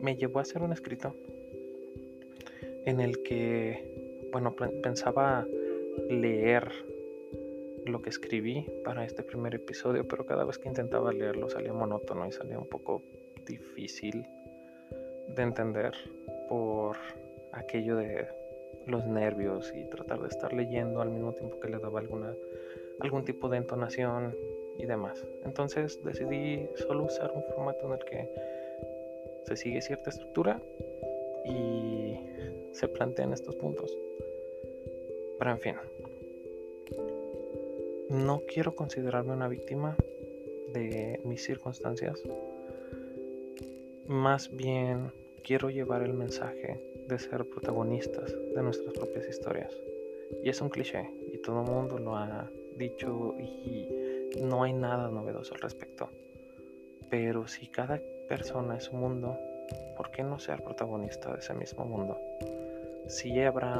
me 0.00 0.16
llevó 0.16 0.38
a 0.38 0.42
hacer 0.42 0.62
un 0.62 0.72
escrito 0.72 1.14
en 2.84 3.00
el 3.00 3.22
que, 3.22 4.28
bueno, 4.32 4.54
pensaba 4.82 5.46
leer 6.08 6.70
lo 7.86 8.02
que 8.02 8.10
escribí 8.10 8.66
para 8.84 9.04
este 9.04 9.22
primer 9.22 9.54
episodio, 9.54 10.06
pero 10.06 10.26
cada 10.26 10.44
vez 10.44 10.58
que 10.58 10.68
intentaba 10.68 11.12
leerlo 11.12 11.48
salía 11.48 11.72
monótono 11.72 12.26
y 12.26 12.32
salía 12.32 12.58
un 12.58 12.68
poco 12.68 13.02
difícil 13.46 14.26
de 15.28 15.42
entender 15.42 15.92
por 16.48 16.96
aquello 17.52 17.96
de 17.96 18.28
los 18.86 19.06
nervios 19.06 19.72
y 19.74 19.84
tratar 19.84 20.20
de 20.20 20.28
estar 20.28 20.52
leyendo 20.52 21.00
al 21.00 21.10
mismo 21.10 21.32
tiempo 21.32 21.60
que 21.60 21.68
le 21.68 21.78
daba 21.78 22.00
alguna 22.00 22.34
algún 23.00 23.24
tipo 23.24 23.48
de 23.48 23.58
entonación 23.58 24.36
y 24.78 24.86
demás. 24.86 25.24
Entonces 25.44 26.02
decidí 26.04 26.68
solo 26.76 27.04
usar 27.04 27.32
un 27.34 27.42
formato 27.54 27.86
en 27.86 27.92
el 27.92 28.04
que 28.04 28.30
se 29.44 29.56
sigue 29.56 29.80
cierta 29.80 30.10
estructura 30.10 30.60
y 31.44 32.18
se 32.72 32.88
plantean 32.88 33.32
estos 33.32 33.56
puntos. 33.56 33.96
Pero 35.38 35.50
en 35.50 35.58
fin, 35.58 35.76
no 38.10 38.42
quiero 38.46 38.74
considerarme 38.74 39.32
una 39.32 39.48
víctima 39.48 39.96
de 40.72 41.20
mis 41.24 41.42
circunstancias. 41.42 42.22
Más 44.06 44.54
bien 44.54 45.12
quiero 45.42 45.70
llevar 45.70 46.02
el 46.02 46.12
mensaje 46.12 47.04
de 47.08 47.18
ser 47.18 47.44
protagonistas 47.48 48.36
de 48.54 48.62
nuestras 48.62 48.92
propias 48.94 49.28
historias. 49.28 49.76
Y 50.42 50.48
es 50.48 50.60
un 50.60 50.68
cliché 50.68 51.10
y 51.32 51.38
todo 51.38 51.62
el 51.62 51.70
mundo 51.70 51.98
lo 51.98 52.14
ha 52.16 52.50
dicho 52.80 53.36
y 53.38 53.88
no 54.42 54.64
hay 54.64 54.72
nada 54.72 55.10
novedoso 55.10 55.54
al 55.54 55.60
respecto. 55.60 56.08
Pero 57.10 57.46
si 57.46 57.68
cada 57.68 58.00
persona 58.28 58.76
es 58.76 58.90
un 58.90 59.00
mundo, 59.00 59.38
¿por 59.96 60.10
qué 60.10 60.22
no 60.22 60.38
ser 60.38 60.62
protagonista 60.62 61.32
de 61.32 61.38
ese 61.38 61.54
mismo 61.54 61.84
mundo? 61.84 62.18
Si 63.06 63.38
habrá 63.40 63.76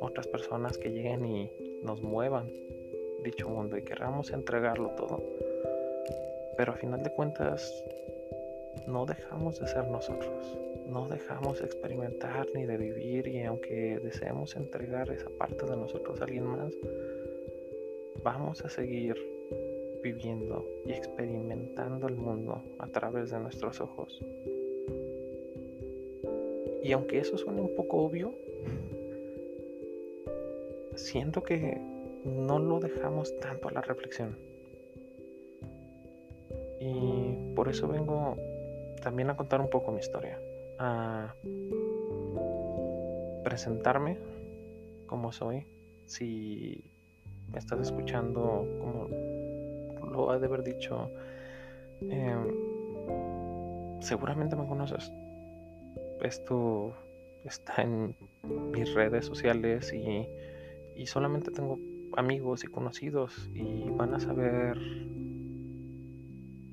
otras 0.00 0.26
personas 0.26 0.76
que 0.76 0.90
lleguen 0.90 1.24
y 1.24 1.50
nos 1.82 2.02
muevan 2.02 2.50
dicho 3.22 3.48
mundo 3.48 3.76
y 3.76 3.82
queramos 3.82 4.32
entregarlo 4.32 4.90
todo. 4.90 5.22
Pero 6.56 6.72
a 6.72 6.76
final 6.76 7.02
de 7.02 7.10
cuentas, 7.10 7.84
no 8.86 9.06
dejamos 9.06 9.60
de 9.60 9.68
ser 9.68 9.86
nosotros, 9.88 10.58
no 10.88 11.08
dejamos 11.08 11.60
de 11.60 11.66
experimentar 11.66 12.46
ni 12.54 12.66
de 12.66 12.76
vivir 12.76 13.28
y 13.28 13.44
aunque 13.44 14.00
deseemos 14.02 14.56
entregar 14.56 15.10
esa 15.10 15.30
parte 15.38 15.66
de 15.66 15.76
nosotros 15.76 16.20
a 16.20 16.24
alguien 16.24 16.46
más, 16.46 16.72
vamos 18.22 18.64
a 18.64 18.68
seguir 18.68 19.16
viviendo 20.02 20.66
y 20.84 20.92
experimentando 20.92 22.08
el 22.08 22.16
mundo 22.16 22.62
a 22.78 22.88
través 22.88 23.30
de 23.30 23.38
nuestros 23.38 23.80
ojos. 23.80 24.20
Y 26.82 26.92
aunque 26.92 27.18
eso 27.18 27.38
suene 27.38 27.60
un 27.60 27.74
poco 27.76 27.98
obvio, 27.98 28.34
siento 30.94 31.42
que 31.42 31.80
no 32.24 32.58
lo 32.58 32.80
dejamos 32.80 33.38
tanto 33.38 33.68
a 33.68 33.72
la 33.72 33.80
reflexión. 33.80 34.36
Y 36.80 37.54
por 37.54 37.68
eso 37.68 37.86
vengo 37.86 38.36
también 39.00 39.30
a 39.30 39.36
contar 39.36 39.60
un 39.60 39.70
poco 39.70 39.92
mi 39.92 40.00
historia, 40.00 40.40
a 40.78 41.36
presentarme 43.44 44.18
como 45.06 45.30
soy. 45.30 45.66
Si 46.04 46.91
me 47.52 47.58
estás 47.58 47.80
escuchando, 47.80 48.66
como 48.78 49.08
lo 50.10 50.30
ha 50.30 50.38
de 50.38 50.46
haber 50.46 50.62
dicho, 50.62 51.10
em, 52.00 52.48
seguramente 54.00 54.56
me 54.56 54.66
conoces. 54.66 55.12
Esto 56.22 56.94
está 57.44 57.82
en 57.82 58.16
mis 58.72 58.94
redes 58.94 59.26
sociales 59.26 59.92
y, 59.92 60.28
y 60.96 61.06
solamente 61.06 61.50
tengo 61.50 61.78
amigos 62.16 62.64
y 62.64 62.68
conocidos 62.68 63.50
y 63.54 63.88
van 63.90 64.14
a 64.14 64.20
saber 64.20 64.78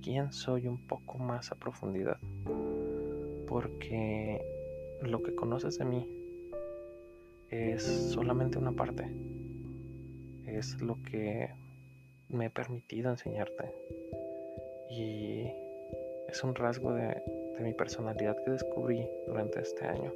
quién 0.02 0.32
soy 0.32 0.68
un 0.68 0.78
poco 0.78 1.18
más 1.18 1.52
a 1.52 1.56
profundidad. 1.56 2.20
Porque 3.48 4.42
lo 5.02 5.24
que 5.24 5.34
conoces 5.34 5.78
de 5.78 5.86
mí 5.86 6.08
es 7.50 7.84
solamente 7.84 8.58
una 8.58 8.72
parte. 8.72 9.12
Es 10.58 10.82
lo 10.82 10.98
que 11.04 11.50
me 12.30 12.48
he 12.48 12.50
permitido 12.50 13.10
enseñarte. 13.10 13.74
Y 14.90 15.52
es 16.28 16.44
un 16.44 16.56
rasgo 16.56 16.94
de, 16.94 17.22
de 17.58 17.60
mi 17.62 17.74
personalidad 17.74 18.36
que 18.44 18.52
descubrí 18.52 19.08
durante 19.28 19.62
este 19.62 19.86
año. 19.86 20.14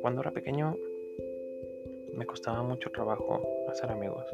Cuando 0.00 0.20
era 0.20 0.30
pequeño 0.30 0.76
me 2.16 2.26
costaba 2.26 2.62
mucho 2.62 2.90
trabajo 2.90 3.66
hacer 3.68 3.90
amigos. 3.90 4.24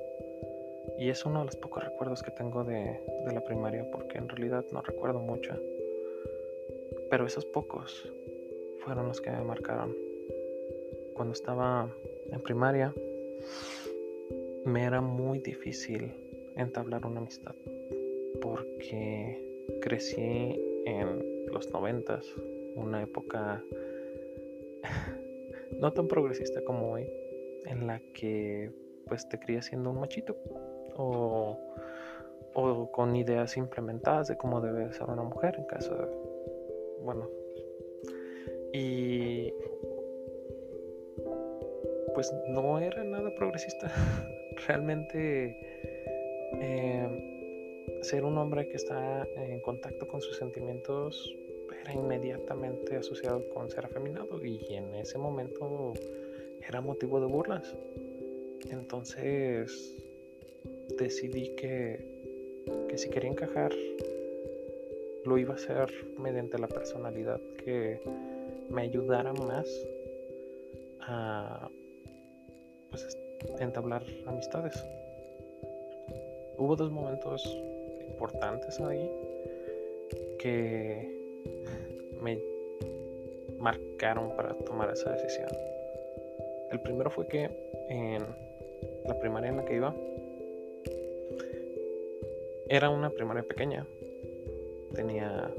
Y 0.98 1.08
es 1.08 1.24
uno 1.24 1.40
de 1.40 1.46
los 1.46 1.56
pocos 1.56 1.84
recuerdos 1.84 2.22
que 2.22 2.30
tengo 2.30 2.64
de, 2.64 3.00
la 3.32 3.40
primaria 3.42 3.88
porque 3.90 4.18
en 4.18 4.28
realidad 4.28 4.64
no 4.72 4.82
recuerdo 4.82 5.20
mucho. 5.20 5.54
Pero 7.08 7.26
esos 7.26 7.44
pocos 7.46 8.12
fueron 8.80 9.08
los 9.08 9.20
que 9.20 9.30
me 9.30 9.42
marcaron. 9.42 9.96
Cuando 11.14 11.32
estaba 11.32 11.88
en 12.30 12.40
primaria 12.40 12.94
me 14.64 14.84
era 14.84 15.00
muy 15.00 15.38
difícil 15.40 16.12
entablar 16.56 17.06
una 17.06 17.20
amistad 17.20 17.54
porque 18.40 19.66
crecí 19.80 20.60
en 20.84 21.46
los 21.52 21.70
noventas, 21.72 22.26
una 22.76 23.02
época 23.02 23.62
no 25.78 25.92
tan 25.92 26.08
progresista 26.08 26.62
como 26.62 26.92
hoy, 26.92 27.10
en 27.66 27.86
la 27.86 28.00
que 28.14 28.70
pues 29.06 29.28
te 29.28 29.38
crías 29.38 29.66
siendo 29.66 29.90
un 29.90 30.00
machito 30.00 30.36
o, 30.96 31.58
o 32.54 32.92
con 32.92 33.16
ideas 33.16 33.56
implementadas 33.56 34.28
de 34.28 34.36
cómo 34.36 34.60
debe 34.60 34.92
ser 34.92 35.08
una 35.08 35.22
mujer 35.22 35.56
en 35.58 35.64
caso 35.64 35.94
de 35.94 36.06
bueno 37.02 37.28
y 38.72 39.52
pues 42.14 42.32
no 42.48 42.78
era 42.78 43.02
nada 43.04 43.34
progresista. 43.34 43.90
Realmente 44.66 45.56
eh, 46.60 48.00
ser 48.02 48.24
un 48.24 48.38
hombre 48.38 48.68
que 48.68 48.76
está 48.76 49.26
en 49.36 49.60
contacto 49.60 50.06
con 50.08 50.20
sus 50.20 50.36
sentimientos 50.36 51.34
era 51.82 51.94
inmediatamente 51.94 52.96
asociado 52.96 53.48
con 53.50 53.70
ser 53.70 53.86
afeminado 53.86 54.44
y 54.44 54.74
en 54.74 54.94
ese 54.94 55.18
momento 55.18 55.94
era 56.66 56.80
motivo 56.80 57.20
de 57.20 57.26
burlas. 57.26 57.76
Entonces 58.70 59.96
decidí 60.98 61.54
que, 61.56 62.04
que 62.88 62.98
si 62.98 63.08
quería 63.08 63.30
encajar 63.30 63.72
lo 65.24 65.38
iba 65.38 65.52
a 65.52 65.56
hacer 65.56 65.90
mediante 66.18 66.58
la 66.58 66.68
personalidad 66.68 67.40
que 67.64 68.00
me 68.70 68.82
ayudara 68.82 69.32
más 69.32 69.68
a 71.00 71.68
pues, 72.90 73.04
entablar 73.58 74.02
amistades. 74.26 74.84
Hubo 76.56 76.76
dos 76.76 76.90
momentos 76.90 77.44
importantes 78.08 78.80
ahí 78.80 79.10
que 80.38 81.08
me 82.20 82.42
marcaron 83.58 84.34
para 84.36 84.54
tomar 84.54 84.90
esa 84.90 85.12
decisión. 85.12 85.48
El 86.70 86.80
primero 86.80 87.10
fue 87.10 87.26
que 87.28 87.50
en 87.88 88.22
la 89.06 89.18
primaria 89.18 89.50
en 89.50 89.56
la 89.56 89.64
que 89.64 89.76
iba 89.76 89.94
era 92.68 92.88
una 92.88 93.10
primaria 93.10 93.42
pequeña. 93.42 93.86
Tenía 94.94 95.52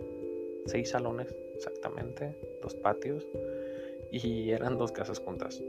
seis 0.66 0.90
salones 0.90 1.36
exactamente, 1.56 2.36
dos 2.62 2.76
patios 2.76 3.28
y 4.12 4.52
eran 4.52 4.78
dos 4.78 4.92
casas 4.92 5.20
juntas, 5.20 5.62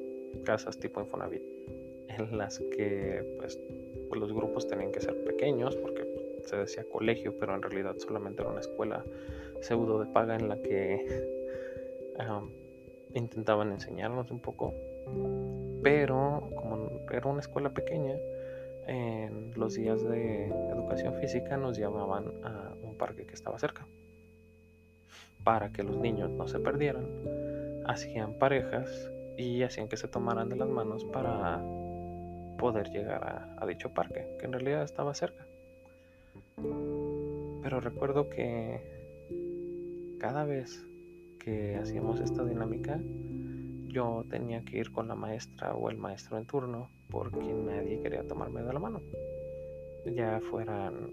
casas 0.45 0.79
tipo 0.79 1.01
Infonavit, 1.01 1.43
en 2.19 2.37
las 2.37 2.59
que 2.59 3.25
pues, 3.39 3.59
pues 4.09 4.21
los 4.21 4.33
grupos 4.33 4.67
tenían 4.67 4.93
que 4.93 5.01
ser 5.01 5.23
pequeños 5.25 5.77
porque 5.77 6.07
se 6.45 6.57
decía 6.57 6.85
colegio, 6.91 7.37
pero 7.39 7.55
en 7.55 7.63
realidad 7.63 7.95
solamente 7.99 8.43
era 8.43 8.51
una 8.51 8.61
escuela 8.61 9.05
pseudo 9.61 10.01
de 10.01 10.07
paga 10.13 10.37
en 10.37 10.49
la 10.49 10.61
que 10.61 11.07
intentaban 13.15 13.73
enseñarnos 13.73 14.31
un 14.31 14.41
poco. 14.41 14.75
Pero 15.83 16.51
como 16.55 17.01
era 17.11 17.29
una 17.29 17.41
escuela 17.41 17.71
pequeña, 17.71 18.17
en 18.87 19.53
los 19.57 19.75
días 19.75 20.03
de 20.03 20.47
educación 20.47 21.15
física 21.15 21.57
nos 21.57 21.79
llevaban 21.79 22.33
a 22.45 22.75
un 22.83 22.97
parque 22.97 23.27
que 23.27 23.35
estaba 23.35 23.59
cerca. 23.59 23.87
Para 25.45 25.73
que 25.73 25.83
los 25.83 25.97
niños 25.99 26.31
no 26.31 26.47
se 26.47 26.61
perdieran, 26.61 27.07
hacían 27.87 28.35
parejas 28.35 29.11
y 29.37 29.63
hacían 29.63 29.89
que 29.89 29.97
se 29.97 30.09
tomaran 30.09 30.49
de 30.49 30.57
las 30.57 30.69
manos 30.69 31.05
para 31.05 31.63
poder 32.59 32.91
llegar 32.91 33.55
a, 33.59 33.67
dicho 33.67 33.93
parque, 33.93 34.29
que 34.39 34.47
en 34.47 34.53
realidad 34.53 34.83
estaba 34.83 35.15
cerca. 35.15 35.47
Pero 37.63 37.81
recuerdo 37.81 38.29
que 38.29 38.81
cada 40.19 40.45
vez 40.45 40.87
que 41.39 41.77
hacíamos 41.77 42.21
esta 42.21 42.45
dinámica, 42.45 43.01
yo 43.89 44.25
tenía 44.29 44.65
que 44.65 44.79
ir 44.79 44.93
con 44.93 45.09
la 45.09 45.15
maestra 45.15 45.75
o 45.75 45.91
el 45.91 45.99
maestro 45.99 46.39
en 46.39 46.47
turno 46.47 46.91
porque 47.11 47.53
nadie 47.53 48.01
quería 48.01 48.27
tomarme 48.27 48.63
de 48.63 48.73
la 48.73 48.79
mano. 48.79 49.03
Ya 50.07 50.41
fueran 50.51 51.11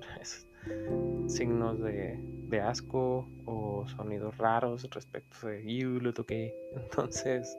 signos 1.26 1.80
de, 1.80 2.60
asco 2.62 3.28
o 3.44 3.86
sonidos 3.88 4.36
raros 4.38 4.88
respecto 4.90 5.46
de 5.46 5.62
you 5.64 6.00
lo 6.00 6.12
toqué. 6.12 6.54
Entonces, 6.76 7.56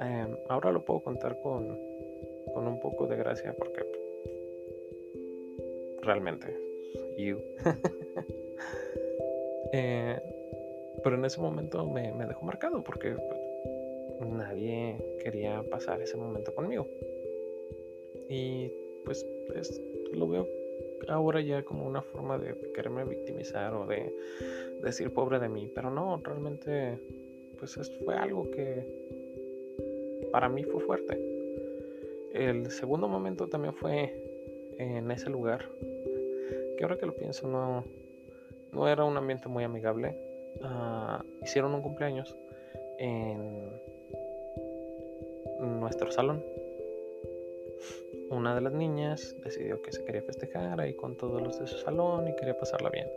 em, 0.00 0.34
ahora 0.48 0.72
lo 0.72 0.84
puedo 0.84 1.00
contar 1.00 1.38
con, 1.42 1.78
con 2.56 2.66
un 2.66 2.80
poco 2.80 3.06
de 3.06 3.16
gracia 3.16 3.54
porque 3.58 3.84
realmente, 6.00 6.58
you. 7.18 7.38
Eh, 9.72 10.18
pero 11.02 11.16
en 11.16 11.24
ese 11.24 11.40
momento 11.40 11.84
me, 11.90 12.12
dejó 12.12 12.46
marcado 12.46 12.82
porque 12.84 13.16
nadie 14.20 14.96
quería 15.22 15.62
pasar 15.64 16.00
ese 16.00 16.16
momento 16.16 16.54
conmigo. 16.54 16.88
Y 18.30 18.72
pues, 19.04 19.26
lo 20.12 20.28
veo 20.28 20.48
ahora 21.08 21.40
ya 21.40 21.64
como 21.64 21.84
una 21.84 22.00
forma 22.00 22.38
de 22.38 22.56
quererme 22.72 23.04
victimizar 23.04 23.74
o 23.74 23.86
de 23.86 24.14
decir 24.82 25.12
pobre 25.12 25.40
de 25.40 25.48
mí, 25.48 25.70
pero 25.74 25.90
no, 25.90 26.22
realmente 26.24 26.98
pues 27.58 27.74
fue 28.04 28.14
algo 28.14 28.48
que 28.52 28.86
para 30.30 30.48
mí 30.48 30.62
fue 30.62 30.80
fuerte. 30.80 31.35
El 32.36 32.70
segundo 32.70 33.08
momento 33.08 33.48
también 33.48 33.74
fue 33.74 34.22
en 34.78 35.10
ese 35.10 35.30
lugar 35.30 35.70
que 36.76 36.84
ahora 36.84 36.98
que 36.98 37.06
lo 37.06 37.16
pienso 37.16 37.48
no, 37.48 38.88
era 38.88 39.04
un 39.04 39.16
ambiente 39.16 39.48
muy 39.48 39.64
amigable. 39.64 40.18
Ah, 40.62 41.24
hicieron 41.42 41.74
un 41.74 41.80
cumpleaños 41.80 42.36
en 42.98 43.70
nuestro 45.80 46.10
salón. 46.10 46.44
Una 48.30 48.54
de 48.54 48.60
las 48.60 48.72
niñas 48.72 49.34
decidió 49.42 49.80
que 49.80 49.92
se 49.92 50.04
quería 50.04 50.22
festejar 50.22 50.80
ahí 50.80 50.94
con 50.94 51.16
todos 51.16 51.40
los 51.40 51.58
de 51.58 51.66
su 51.66 51.78
salón 51.78 52.28
y 52.28 52.36
quería 52.36 52.58
pasarla 52.58 52.90
bien. 52.90 53.08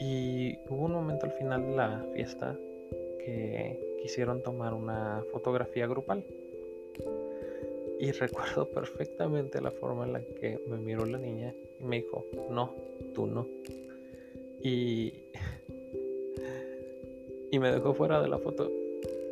Y 0.00 0.58
hubo 0.68 0.86
un 0.86 0.92
momento 0.92 1.26
al 1.26 1.32
final 1.32 1.66
de 1.66 1.76
la 1.76 2.06
fiesta 2.12 2.58
que 3.18 3.78
quisieron 4.00 4.42
tomar 4.42 4.74
una 4.74 5.22
fotografía 5.30 5.86
grupal. 5.86 6.24
Y 8.02 8.12
recuerdo 8.12 8.66
perfectamente 8.70 9.60
la 9.60 9.70
forma 9.70 10.06
en 10.06 10.14
la 10.14 10.22
que 10.22 10.58
me 10.66 10.78
miró 10.78 11.04
la 11.04 11.18
niña 11.18 11.54
y 11.78 11.84
me 11.84 11.96
dijo, 11.96 12.24
no, 12.48 12.74
tú 13.12 13.26
no. 13.26 13.46
Y, 14.62 15.12
y 17.50 17.58
me 17.58 17.70
dejó 17.70 17.92
fuera 17.92 18.22
de 18.22 18.28
la 18.28 18.38
foto. 18.38 18.72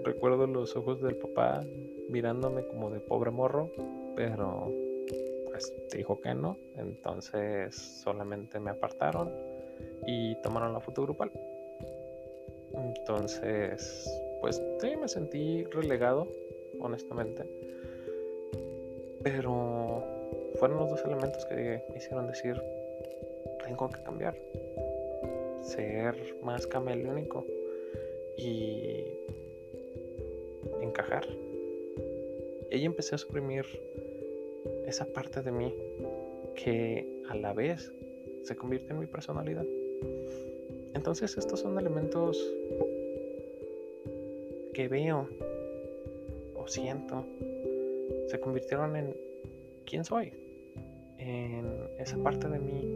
Recuerdo 0.05 0.47
los 0.47 0.77
ojos 0.77 1.01
del 1.01 1.17
papá 1.17 1.65
mirándome 2.11 2.67
como 2.67 2.91
de 2.91 3.01
pobre 3.01 3.31
morro, 3.31 3.71
pero 4.15 4.71
pues 5.47 5.73
dijo 5.95 6.21
que 6.21 6.35
no. 6.35 6.59
Entonces 6.77 7.75
solamente 7.75 8.61
me 8.61 8.73
apartaron 8.73 9.33
y 10.07 10.35
tomaron 10.43 10.75
la 10.75 10.81
foto 10.81 11.05
grupal. 11.05 11.33
Entonces, 12.75 14.23
pues 14.43 14.63
sí, 14.79 14.95
me 14.95 15.09
sentí 15.09 15.65
relegado, 15.65 16.29
honestamente 16.81 17.68
pero 19.23 20.05
fueron 20.57 20.79
los 20.79 20.91
dos 20.91 21.05
elementos 21.05 21.45
que 21.47 21.83
me 21.91 21.97
hicieron 21.97 22.27
decir, 22.27 22.61
tengo 23.65 23.89
que 23.89 24.03
cambiar, 24.03 24.37
ser 25.61 26.37
más 26.43 26.67
camaleónico 26.67 27.47
y 28.37 29.05
encajar. 30.81 31.27
Y 32.71 32.75
ahí 32.75 32.85
empecé 32.85 33.15
a 33.15 33.19
suprimir 33.19 33.65
esa 34.87 35.07
parte 35.07 35.43
de 35.43 35.53
mí 35.53 35.75
que 36.55 37.07
a 37.29 37.35
la 37.35 37.53
vez 37.53 37.93
se 38.43 38.57
convierte 38.57 38.93
en 38.93 39.01
mi 39.01 39.07
personalidad. 39.07 39.67
Entonces 40.95 41.37
estos 41.37 41.61
son 41.61 41.79
elementos 41.79 42.55
que 44.73 44.89
veo 44.89 45.29
o 46.55 46.67
siento 46.67 47.25
se 48.29 48.39
convirtieron 48.39 48.95
en 48.95 49.17
quién 49.87 50.05
soy, 50.05 50.33
en 51.17 51.67
esa 51.99 52.19
parte 52.19 52.49
de 52.49 52.59
mí 52.59 52.87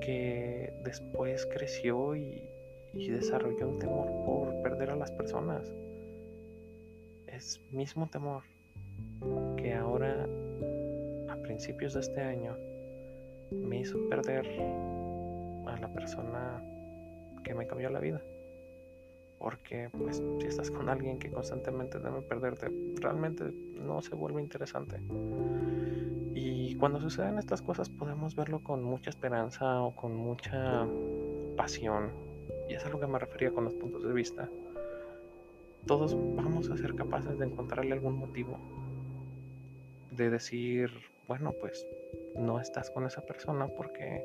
que 0.00 0.72
después 0.82 1.46
creció 1.46 2.16
y, 2.16 2.50
desarrolló 2.94 3.68
un 3.68 3.78
temor 3.78 4.06
por 4.24 4.62
perder 4.62 4.90
a 4.90 4.96
las 4.96 5.10
personas. 5.12 5.72
Es 7.26 7.60
mismo 7.70 8.08
temor 8.08 8.44
que 9.56 9.74
ahora, 9.74 10.28
a 11.28 11.36
principios 11.42 11.94
de 11.94 12.00
este 12.00 12.20
año, 12.20 12.56
me 13.50 13.80
hizo 13.80 13.98
perder 14.08 14.46
a 15.66 15.76
la 15.80 15.92
persona 15.92 16.62
que 17.42 17.54
me 17.54 17.66
cambió 17.66 17.90
la 17.90 18.00
vida 18.00 18.22
porque 19.44 19.90
pues 19.92 20.22
si 20.40 20.46
estás 20.46 20.70
con 20.70 20.88
alguien 20.88 21.18
que 21.18 21.30
constantemente 21.30 21.98
debe 21.98 22.22
perderte, 22.22 22.72
realmente 22.94 23.44
no 23.74 24.00
se 24.00 24.14
vuelve 24.14 24.40
interesante. 24.40 25.02
Y 26.34 26.74
cuando 26.76 26.98
suceden 26.98 27.38
estas 27.38 27.60
cosas 27.60 27.90
podemos 27.90 28.34
verlo 28.34 28.60
con 28.60 28.82
mucha 28.82 29.10
esperanza 29.10 29.82
o 29.82 29.94
con 29.94 30.16
mucha 30.16 30.88
pasión. 31.58 32.10
Y 32.70 32.72
es 32.72 32.86
a 32.86 32.88
lo 32.88 32.98
que 32.98 33.06
me 33.06 33.18
refería 33.18 33.50
con 33.50 33.64
los 33.64 33.74
puntos 33.74 34.02
de 34.02 34.14
vista. 34.14 34.48
Todos 35.84 36.16
vamos 36.34 36.70
a 36.70 36.78
ser 36.78 36.94
capaces 36.94 37.38
de 37.38 37.44
encontrarle 37.44 37.92
algún 37.92 38.16
motivo. 38.16 38.58
De 40.10 40.30
decir, 40.30 40.90
bueno, 41.28 41.52
pues 41.60 41.86
no 42.34 42.60
estás 42.60 42.90
con 42.90 43.04
esa 43.04 43.20
persona 43.20 43.68
porque 43.68 44.24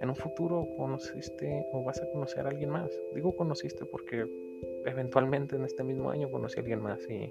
en 0.00 0.08
un 0.08 0.16
futuro 0.16 0.66
conociste 0.78 1.66
o 1.72 1.84
vas 1.84 2.00
a 2.00 2.10
conocer 2.10 2.46
a 2.46 2.48
alguien 2.48 2.70
más. 2.70 2.90
Digo 3.14 3.36
conociste 3.36 3.84
porque 3.84 4.45
eventualmente 4.86 5.56
en 5.56 5.64
este 5.64 5.84
mismo 5.84 6.10
año 6.10 6.30
conocí 6.30 6.58
a 6.58 6.62
alguien 6.62 6.80
más 6.80 7.00
y, 7.10 7.30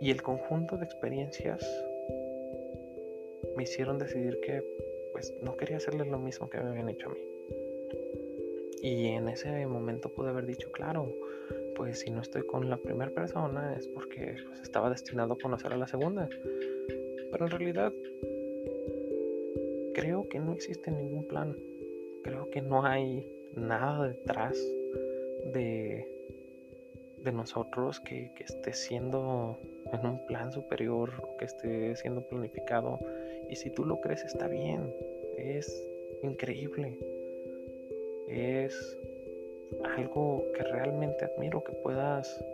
y 0.00 0.10
el 0.10 0.22
conjunto 0.22 0.76
de 0.76 0.84
experiencias 0.84 1.64
me 3.56 3.62
hicieron 3.62 3.98
decidir 3.98 4.38
que 4.40 4.62
pues 5.12 5.34
no 5.42 5.56
quería 5.56 5.78
hacerle 5.78 6.04
lo 6.04 6.18
mismo 6.18 6.50
que 6.50 6.58
me 6.58 6.68
habían 6.68 6.88
hecho 6.90 7.08
a 7.08 7.14
mí. 7.14 7.20
Y 8.82 9.06
en 9.08 9.28
ese 9.28 9.66
momento 9.66 10.10
pude 10.10 10.28
haber 10.28 10.44
dicho, 10.44 10.70
claro, 10.70 11.10
pues 11.74 12.00
si 12.00 12.10
no 12.10 12.20
estoy 12.20 12.42
con 12.42 12.68
la 12.68 12.76
primera 12.76 13.10
persona 13.10 13.74
es 13.74 13.88
porque 13.88 14.36
pues, 14.46 14.60
estaba 14.60 14.90
destinado 14.90 15.34
a 15.34 15.38
conocer 15.38 15.72
a 15.72 15.76
la 15.76 15.86
segunda. 15.86 16.28
Pero 17.30 17.46
en 17.46 17.50
realidad 17.50 17.92
creo 19.94 20.28
que 20.28 20.38
no 20.38 20.52
existe 20.52 20.90
ningún 20.90 21.26
plan. 21.26 21.56
Creo 22.22 22.50
que 22.50 22.60
no 22.60 22.84
hay 22.84 23.26
nada 23.56 24.08
detrás 24.08 24.56
de, 25.52 26.06
de 27.24 27.32
nosotros 27.32 28.00
que, 28.00 28.32
que 28.34 28.44
esté 28.44 28.72
siendo 28.72 29.58
en 29.92 30.06
un 30.06 30.26
plan 30.26 30.52
superior 30.52 31.10
o 31.22 31.36
que 31.36 31.46
esté 31.46 31.96
siendo 31.96 32.22
planificado. 32.28 33.00
Y 33.48 33.56
si 33.56 33.70
tú 33.70 33.84
lo 33.84 34.00
crees 34.00 34.24
está 34.24 34.46
bien. 34.48 34.94
Es 35.36 35.86
increíble 36.22 36.98
es 38.26 38.98
algo 39.96 40.44
que 40.54 40.62
realmente 40.62 41.24
admiro, 41.24 41.62
que 41.62 41.72
puedas 41.72 42.44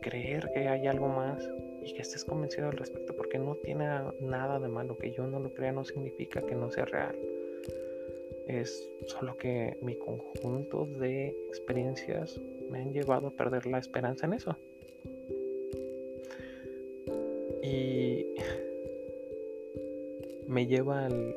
creer 0.00 0.50
que 0.52 0.68
hay 0.68 0.86
algo 0.86 1.08
más 1.08 1.48
y 1.82 1.94
que 1.94 2.02
estés 2.02 2.24
convencido 2.24 2.68
al 2.68 2.76
respecto, 2.76 3.14
porque 3.16 3.38
no 3.38 3.56
tiene 3.56 3.88
nada 4.20 4.58
de 4.58 4.68
malo. 4.68 4.96
Que 4.98 5.12
yo 5.12 5.26
no 5.26 5.40
lo 5.40 5.52
crea 5.52 5.72
no 5.72 5.84
significa 5.84 6.42
que 6.42 6.54
no 6.54 6.70
sea 6.70 6.84
real. 6.84 7.16
Es 8.46 8.88
solo 9.06 9.36
que 9.36 9.76
mi 9.82 9.96
conjunto 9.96 10.86
de 10.86 11.28
experiencias 11.48 12.40
me 12.70 12.80
han 12.80 12.92
llevado 12.92 13.28
a 13.28 13.30
perder 13.30 13.66
la 13.66 13.78
esperanza 13.78 14.26
en 14.26 14.32
eso. 14.34 14.56
Y 17.62 18.26
me 20.46 20.66
lleva 20.66 21.06
al... 21.06 21.36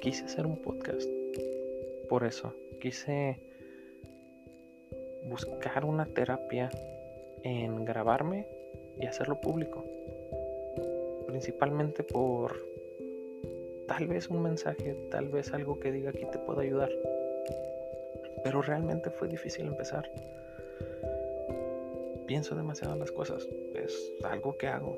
Quise 0.00 0.24
hacer 0.24 0.46
un 0.46 0.56
podcast 0.56 1.08
por 2.08 2.24
eso. 2.24 2.54
Quise 2.80 3.38
buscar 5.24 5.84
una 5.84 6.06
terapia 6.06 6.70
en 7.42 7.84
grabarme 7.84 8.46
y 8.98 9.06
hacerlo 9.06 9.40
público. 9.40 9.84
Principalmente 11.26 12.02
por 12.02 12.69
tal 13.90 14.06
vez 14.06 14.30
un 14.30 14.40
mensaje, 14.40 14.96
tal 15.10 15.28
vez 15.28 15.52
algo 15.52 15.80
que 15.80 15.90
diga 15.90 16.10
aquí 16.10 16.24
te 16.30 16.38
puedo 16.38 16.60
ayudar. 16.60 16.90
Pero 18.44 18.62
realmente 18.62 19.10
fue 19.10 19.26
difícil 19.26 19.66
empezar. 19.66 20.08
Pienso 22.24 22.54
demasiado 22.54 22.94
en 22.94 23.00
las 23.00 23.10
cosas. 23.10 23.48
Es 23.74 24.14
algo 24.22 24.56
que 24.56 24.68
hago. 24.68 24.96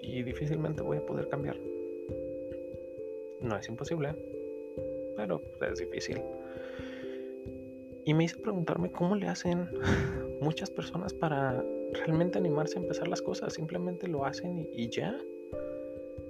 Y 0.00 0.22
difícilmente 0.22 0.80
voy 0.80 0.96
a 0.96 1.04
poder 1.04 1.28
cambiar. 1.28 1.58
No 3.42 3.58
es 3.58 3.68
imposible, 3.68 4.14
pero 5.14 5.42
es 5.70 5.78
difícil. 5.78 6.22
Y 8.06 8.14
me 8.14 8.24
hice 8.24 8.38
preguntarme 8.38 8.90
cómo 8.90 9.16
le 9.16 9.28
hacen 9.28 9.68
muchas 10.40 10.70
personas 10.70 11.12
para 11.12 11.62
realmente 11.92 12.38
animarse 12.38 12.78
a 12.78 12.82
empezar 12.82 13.06
las 13.06 13.20
cosas. 13.20 13.52
Simplemente 13.52 14.08
lo 14.08 14.24
hacen 14.24 14.66
y, 14.72 14.88
ya. 14.88 15.20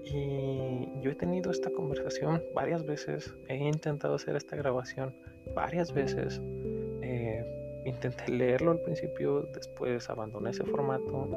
Y 0.08 1.00
yo 1.00 1.10
he 1.10 1.14
tenido 1.16 1.50
esta 1.50 1.70
conversación 1.70 2.42
varias 2.54 2.84
veces. 2.86 3.34
He 3.48 3.56
intentado 3.56 4.14
hacer 4.14 4.36
esta 4.36 4.54
grabación 4.54 5.12
varias 5.54 5.92
veces. 5.92 6.40
Eh, 7.02 7.44
intenté 7.84 8.30
leerlo 8.30 8.70
al 8.70 8.80
principio, 8.80 9.48
después 9.52 10.08
abandoné 10.08 10.50
ese 10.50 10.64
formato. 10.64 11.28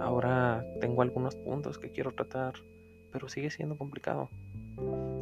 Ahora 0.00 0.64
tengo 0.80 1.02
algunos 1.02 1.36
puntos 1.36 1.78
que 1.78 1.90
quiero 1.90 2.12
tratar, 2.12 2.54
pero 3.12 3.28
sigue 3.28 3.50
siendo 3.50 3.76
complicado. 3.76 4.30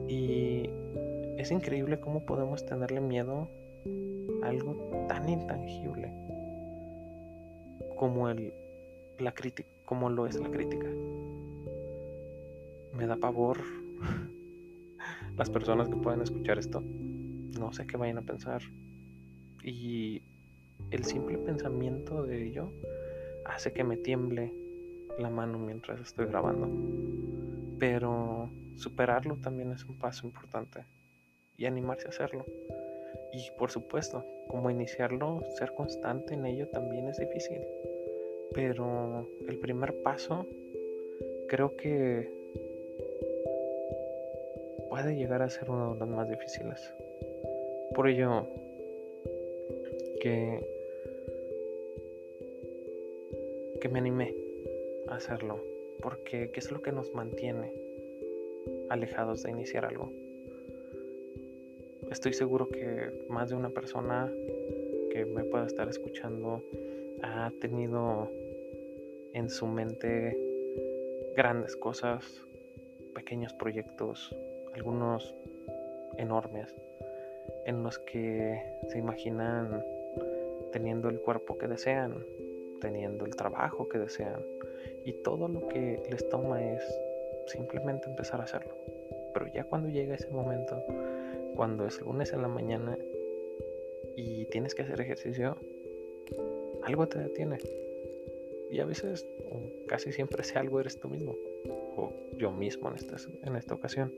Y 0.06 0.70
es 1.36 1.50
increíble 1.50 1.98
cómo 1.98 2.24
podemos 2.24 2.64
tenerle 2.64 3.00
miedo 3.00 3.48
a 4.42 4.48
algo 4.48 5.06
tan 5.08 5.28
intangible 5.28 6.12
como 7.96 8.28
el 8.28 8.52
la 9.18 9.34
como 9.84 10.10
lo 10.10 10.26
es 10.26 10.38
la 10.38 10.50
crítica. 10.50 10.88
Me 12.96 13.06
da 13.06 13.16
pavor 13.16 13.58
las 15.36 15.50
personas 15.50 15.88
que 15.88 15.96
pueden 15.96 16.22
escuchar 16.22 16.58
esto. 16.58 16.80
No 16.80 17.72
sé 17.72 17.86
qué 17.86 17.96
vayan 17.96 18.18
a 18.18 18.22
pensar. 18.22 18.62
Y 19.62 20.22
el 20.90 21.04
simple 21.04 21.38
pensamiento 21.38 22.22
de 22.24 22.46
ello 22.46 22.70
hace 23.44 23.72
que 23.72 23.84
me 23.84 23.96
tiemble 23.96 24.52
la 25.18 25.30
mano 25.30 25.58
mientras 25.58 26.00
estoy 26.00 26.26
grabando. 26.26 26.68
Pero 27.78 28.50
superarlo 28.76 29.36
también 29.36 29.72
es 29.72 29.84
un 29.84 29.98
paso 29.98 30.26
importante 30.26 30.84
y 31.56 31.66
animarse 31.66 32.06
a 32.06 32.10
hacerlo. 32.10 32.44
Y 33.32 33.50
por 33.58 33.70
supuesto, 33.70 34.24
como 34.48 34.70
iniciarlo, 34.70 35.42
ser 35.56 35.74
constante 35.74 36.34
en 36.34 36.46
ello 36.46 36.68
también 36.68 37.08
es 37.08 37.18
difícil. 37.18 37.60
Pero 38.52 39.28
el 39.48 39.58
primer 39.58 40.02
paso 40.02 40.46
creo 41.48 41.76
que 41.76 42.33
puede 44.94 45.16
llegar 45.16 45.42
a 45.42 45.50
ser 45.50 45.68
uno 45.68 45.94
de 45.94 45.98
los 45.98 46.08
más 46.08 46.30
difíciles. 46.30 46.94
Por 47.96 48.08
ello, 48.08 48.46
que, 50.20 50.64
que 53.80 53.88
me 53.88 53.98
animé 53.98 54.36
a 55.08 55.16
hacerlo. 55.16 55.58
Porque 56.00 56.52
¿qué 56.52 56.60
es 56.60 56.70
lo 56.70 56.80
que 56.80 56.92
nos 56.92 57.12
mantiene 57.12 57.72
alejados 58.88 59.42
de 59.42 59.50
iniciar 59.50 59.84
algo? 59.84 60.12
estoy 62.12 62.32
seguro 62.32 62.68
que 62.68 63.26
más 63.28 63.50
de 63.50 63.56
una 63.56 63.70
persona 63.70 64.32
que 65.10 65.24
me 65.24 65.42
pueda 65.42 65.66
estar 65.66 65.88
escuchando 65.88 66.62
ha 67.20 67.50
tenido 67.60 68.30
en 69.32 69.50
su 69.50 69.66
mente 69.66 70.38
grandes 71.34 71.74
cosas, 71.74 72.46
pequeños 73.12 73.52
proyectos, 73.54 74.32
algunos 74.74 75.34
enormes, 76.16 76.74
en 77.66 77.82
los 77.82 77.98
que 77.98 78.60
se 78.88 78.98
imaginan 78.98 79.84
teniendo 80.72 81.08
el 81.08 81.20
cuerpo 81.20 81.56
que 81.56 81.68
desean, 81.68 82.24
teniendo 82.80 83.24
el 83.24 83.36
trabajo 83.36 83.88
que 83.88 83.98
desean, 83.98 84.44
y 85.04 85.12
todo 85.22 85.48
lo 85.48 85.68
que 85.68 86.02
les 86.10 86.28
toma 86.28 86.62
es 86.62 86.82
simplemente 87.46 88.08
empezar 88.08 88.40
a 88.40 88.44
hacerlo. 88.44 88.74
Pero 89.32 89.46
ya 89.52 89.64
cuando 89.64 89.88
llega 89.88 90.14
ese 90.14 90.30
momento, 90.30 90.82
cuando 91.54 91.86
es 91.86 92.00
lunes 92.00 92.32
en 92.32 92.42
la 92.42 92.48
mañana 92.48 92.98
y 94.16 94.46
tienes 94.46 94.74
que 94.74 94.82
hacer 94.82 95.00
ejercicio, 95.00 95.56
algo 96.82 97.06
te 97.08 97.18
detiene. 97.18 97.58
Y 98.70 98.80
a 98.80 98.84
veces, 98.84 99.26
casi 99.86 100.12
siempre 100.12 100.42
ese 100.42 100.58
algo 100.58 100.80
eres 100.80 100.98
tú 100.98 101.08
mismo, 101.08 101.36
o 101.96 102.12
yo 102.36 102.50
mismo 102.50 102.88
en 102.90 102.96
esta, 102.96 103.16
en 103.42 103.56
esta 103.56 103.74
ocasión. 103.74 104.12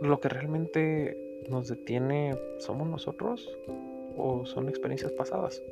Lo 0.00 0.18
que 0.18 0.28
realmente 0.28 1.44
nos 1.48 1.68
detiene 1.68 2.36
somos 2.58 2.88
nosotros 2.88 3.50
o 4.16 4.46
son 4.46 4.68
experiencias 4.68 5.12
pasadas. 5.12 5.62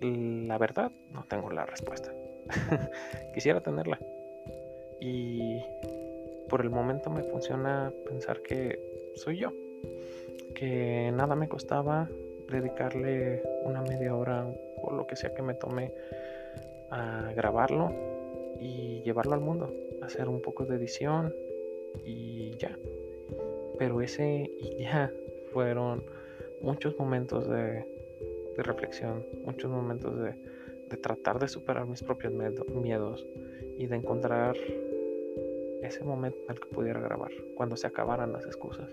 La 0.00 0.58
verdad, 0.58 0.92
no 1.12 1.24
tengo 1.24 1.50
la 1.50 1.64
respuesta. 1.64 2.12
Quisiera 3.34 3.60
tenerla. 3.62 3.98
Y 5.00 5.62
por 6.48 6.60
el 6.60 6.70
momento 6.70 7.10
me 7.10 7.22
funciona 7.22 7.92
pensar 8.06 8.42
que 8.42 8.78
soy 9.14 9.38
yo. 9.38 9.52
Que 10.54 11.10
nada 11.14 11.34
me 11.34 11.48
costaba 11.48 12.08
dedicarle 12.50 13.42
una 13.64 13.82
media 13.82 14.14
hora 14.14 14.46
o 14.82 14.92
lo 14.92 15.06
que 15.06 15.16
sea 15.16 15.34
que 15.34 15.42
me 15.42 15.54
tome 15.54 15.92
a 16.90 17.32
grabarlo 17.34 18.15
y 18.60 19.02
llevarlo 19.02 19.34
al 19.34 19.40
mundo. 19.40 19.72
Hacer 20.02 20.28
un 20.28 20.40
poco 20.40 20.64
de 20.64 20.76
edición 20.76 21.34
y 22.04 22.56
ya. 22.58 22.78
Pero 23.78 24.00
ese 24.00 24.50
y 24.58 24.78
ya 24.82 25.12
fueron 25.52 26.04
muchos 26.60 26.98
momentos 26.98 27.48
de, 27.48 27.84
reflexión, 28.56 29.26
muchos 29.44 29.70
momentos 29.70 30.18
de, 30.18 30.34
de 30.88 30.96
tratar 30.96 31.38
de 31.38 31.48
superar 31.48 31.86
mis 31.86 32.02
propios 32.02 32.32
miedos 32.32 33.26
y 33.76 33.86
de 33.86 33.96
encontrar 33.96 34.56
ese 35.82 36.02
momento 36.04 36.38
en 36.44 36.54
el 36.54 36.60
que 36.60 36.68
pudiera 36.68 37.00
grabar, 37.00 37.30
cuando 37.54 37.76
se 37.76 37.86
acabaran 37.86 38.32
las 38.32 38.46
excusas. 38.46 38.88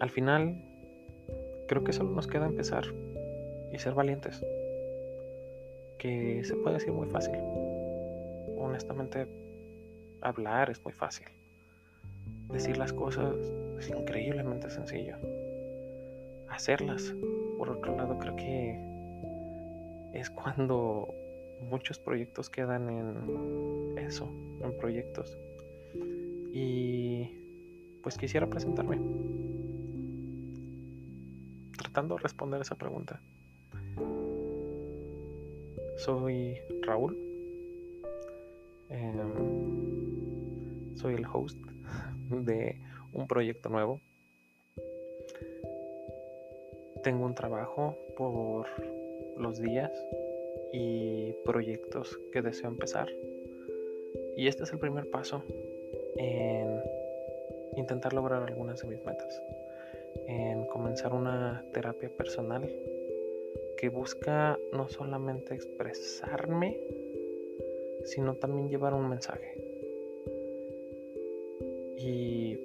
Al 0.00 0.10
final, 0.10 0.60
creo 1.68 1.84
que 1.84 1.92
solo 1.92 2.10
nos 2.10 2.26
queda 2.26 2.46
empezar 2.46 2.84
y 3.72 3.78
ser 3.78 3.94
valientes. 3.94 4.44
Que 6.04 6.44
se 6.44 6.54
puede 6.56 6.74
decir 6.74 6.92
muy 6.92 7.08
fácil. 7.08 7.38
honestamente 8.58 9.26
hablar 10.20 10.68
es 10.68 10.84
muy 10.84 10.92
fácil. 10.92 11.26
Decir 12.52 12.76
las 12.76 12.92
cosas 12.92 13.34
es 13.78 13.88
increíblemente 13.88 14.68
sencillo. 14.68 15.16
Hacerlas, 16.50 17.14
por 17.56 17.70
otro 17.70 17.96
lado, 17.96 18.18
creo 18.18 18.36
que 18.36 18.78
es 20.12 20.28
cuando 20.28 21.08
muchos 21.70 21.98
proyectos 21.98 22.50
quedan 22.50 22.90
en 22.90 23.96
eso, 23.96 24.28
en 24.62 24.76
proyectos. 24.76 25.38
Y 26.52 27.30
pues 28.02 28.18
quisiera 28.18 28.46
presentarme. 28.46 29.00
Tratando 31.78 32.16
de 32.16 32.20
responder 32.20 32.60
esa 32.60 32.74
pregunta. 32.74 33.22
Soy 36.04 36.60
Raúl. 36.82 37.16
Em, 38.90 39.32
soy 40.96 41.14
el 41.14 41.24
host 41.24 41.58
de 42.28 42.78
un 43.14 43.26
proyecto 43.26 43.70
nuevo. 43.70 44.02
Tengo 47.02 47.24
un 47.24 47.34
trabajo 47.34 47.96
por 48.18 48.66
los 49.38 49.58
días 49.62 49.90
y 50.74 51.32
proyectos 51.42 52.20
que 52.32 52.42
deseo 52.42 52.68
empezar. 52.68 53.08
Y 54.36 54.48
este 54.48 54.64
es 54.64 54.72
el 54.74 54.78
primer 54.78 55.08
paso 55.08 55.42
en 56.18 56.82
intentar 57.78 58.12
lograr 58.12 58.42
algunas 58.42 58.82
de 58.82 58.88
mis 58.88 59.02
metas. 59.06 59.42
En 60.26 60.66
comenzar 60.66 61.14
una 61.14 61.64
terapia 61.72 62.10
personal 62.14 62.68
busca 63.88 64.58
no 64.72 64.88
solamente 64.88 65.54
expresarme, 65.54 66.78
sino 68.04 68.34
también 68.34 68.68
llevar 68.68 68.94
un 68.94 69.08
mensaje. 69.08 69.62
Y 71.96 72.58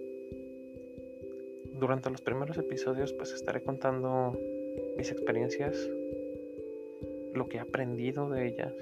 durante 1.73 2.09
los 2.09 2.21
primeros 2.21 2.57
episodios 2.57 3.13
pues 3.13 3.33
estaré 3.33 3.63
contando 3.63 4.37
mis 4.97 5.11
experiencias, 5.11 5.89
lo 7.33 7.47
que 7.47 7.57
he 7.57 7.59
aprendido 7.59 8.29
de 8.29 8.47
ellas, 8.47 8.73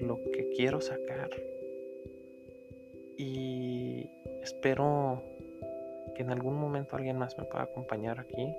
lo 0.00 0.22
que 0.32 0.48
quiero 0.50 0.80
sacar 0.80 1.30
y 3.16 4.10
espero 4.42 5.22
que 6.14 6.22
en 6.22 6.30
algún 6.30 6.56
momento 6.56 6.96
alguien 6.96 7.18
más 7.18 7.36
me 7.38 7.44
pueda 7.44 7.64
acompañar 7.64 8.20
aquí 8.20 8.54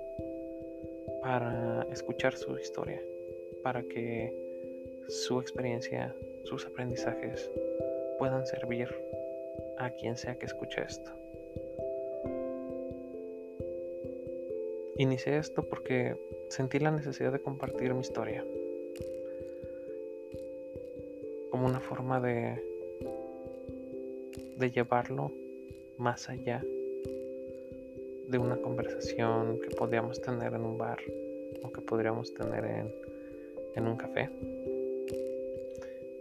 para 1.26 1.84
escuchar 1.90 2.36
su 2.36 2.56
historia, 2.56 3.02
para 3.64 3.82
que 3.82 4.32
su 5.08 5.40
experiencia, 5.40 6.14
sus 6.44 6.64
aprendizajes 6.64 7.50
puedan 8.16 8.46
servir 8.46 8.88
a 9.76 9.90
quien 9.90 10.16
sea 10.16 10.38
que 10.38 10.46
escuche 10.46 10.82
esto. 10.82 11.10
Inicié 14.98 15.38
esto 15.38 15.64
porque 15.68 16.16
sentí 16.48 16.78
la 16.78 16.92
necesidad 16.92 17.32
de 17.32 17.40
compartir 17.40 17.92
mi 17.92 18.02
historia 18.02 18.46
como 21.50 21.66
una 21.66 21.80
forma 21.80 22.20
de, 22.20 22.62
de 24.58 24.70
llevarlo 24.70 25.32
más 25.98 26.28
allá 26.28 26.62
de 28.28 28.38
una 28.38 28.56
conversación 28.56 29.60
que 29.60 29.74
podríamos 29.74 30.20
tener 30.20 30.52
en 30.54 30.62
un 30.62 30.76
bar 30.76 30.98
o 31.62 31.70
que 31.70 31.80
podríamos 31.80 32.34
tener 32.34 32.64
en, 33.76 33.86
un 33.86 33.96
café. 33.96 34.30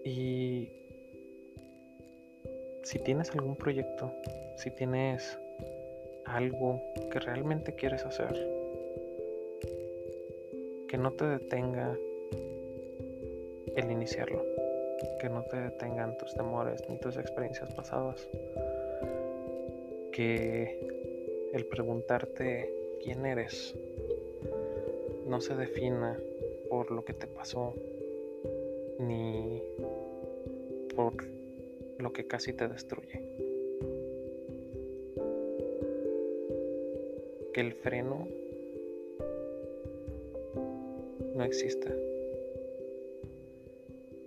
Y 0.03 0.69
si 2.83 2.99
tienes 2.99 3.31
algún 3.31 3.55
proyecto, 3.55 4.11
si 4.57 4.69
tienes 4.71 5.39
algo 6.25 6.81
que 7.11 7.19
realmente 7.19 7.73
quieres 7.73 8.05
hacer, 8.05 8.33
que 10.87 10.97
no 10.97 11.11
te 11.13 11.25
detenga 11.25 11.97
el 13.75 13.91
iniciarlo, 13.91 14.45
que 15.19 15.29
no 15.29 15.43
te 15.43 15.57
detengan 15.57 16.17
tus 16.17 16.33
temores 16.35 16.83
ni 16.87 16.97
tus 16.97 17.17
experiencias 17.17 17.73
pasadas, 17.73 18.29
que 20.11 20.94
el 21.55 21.65
preguntarte 21.65 22.69
quién 23.01 23.25
eres 23.25 23.73
no 25.25 25.39
se 25.39 25.55
defina 25.55 26.19
por 26.69 26.91
lo 26.91 27.05
que 27.05 27.13
te 27.13 27.27
pasó 27.27 27.73
ni 28.99 29.63
por 30.93 31.13
lo 31.97 32.11
que 32.11 32.27
casi 32.27 32.51
te 32.51 32.67
destruye. 32.67 33.21
Que 37.53 37.61
el 37.61 37.73
freno 37.73 38.27
no 41.35 41.43
existe. 41.45 41.89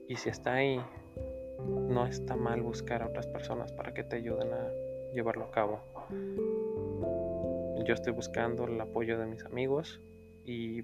Y 0.09 0.17
si 0.17 0.31
está 0.31 0.55
ahí, 0.55 0.81
no 1.89 2.07
está 2.07 2.37
mal 2.37 2.63
buscar 2.63 3.03
a 3.03 3.09
otras 3.09 3.27
personas 3.27 3.71
para 3.73 3.93
que 3.93 4.03
te 4.03 4.17
ayuden 4.17 4.51
a 4.51 4.73
llevarlo 5.13 5.45
a 5.45 5.51
cabo. 5.51 5.81
Yo 7.89 7.95
estoy 7.95 8.13
buscando 8.13 8.67
el 8.67 8.79
apoyo 8.79 9.19
de 9.19 9.25
mis 9.25 9.43
amigos 9.47 9.99
y 10.45 10.83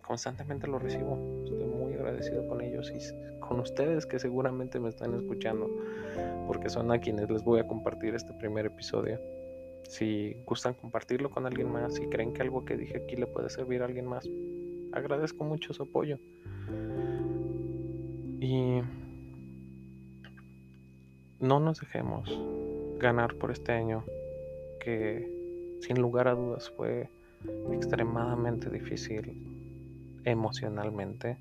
constantemente 0.00 0.68
lo 0.68 0.78
recibo. 0.78 1.42
Estoy 1.44 1.64
muy 1.64 1.94
agradecido 1.94 2.46
con 2.46 2.60
ellos 2.60 2.88
y 2.94 3.40
con 3.40 3.58
ustedes 3.58 4.06
que 4.06 4.20
seguramente 4.20 4.78
me 4.78 4.90
están 4.90 5.12
escuchando, 5.14 5.68
porque 6.46 6.68
son 6.68 6.92
a 6.92 7.00
quienes 7.00 7.28
les 7.28 7.42
voy 7.42 7.58
a 7.58 7.66
compartir 7.66 8.14
este 8.14 8.32
primer 8.32 8.66
episodio. 8.66 9.20
Si 9.88 10.36
gustan 10.46 10.74
compartirlo 10.74 11.32
con 11.32 11.46
alguien 11.46 11.68
más, 11.68 11.96
si 11.96 12.06
creen 12.06 12.32
que 12.32 12.42
algo 12.42 12.64
que 12.64 12.76
dije 12.76 12.98
aquí 12.98 13.16
le 13.16 13.26
puede 13.26 13.50
servir 13.50 13.82
a 13.82 13.86
alguien 13.86 14.06
más, 14.06 14.24
agradezco 14.92 15.42
mucho 15.42 15.72
su 15.72 15.82
apoyo. 15.82 16.20
Y 18.38 18.82
no 21.40 21.58
nos 21.58 21.80
dejemos 21.80 22.40
ganar 23.00 23.34
por 23.34 23.50
este 23.50 23.72
año 23.72 24.04
que 24.78 25.39
sin 25.80 26.00
lugar 26.00 26.28
a 26.28 26.34
dudas 26.34 26.70
fue 26.70 27.08
extremadamente 27.72 28.70
difícil 28.70 29.46
emocionalmente, 30.24 31.38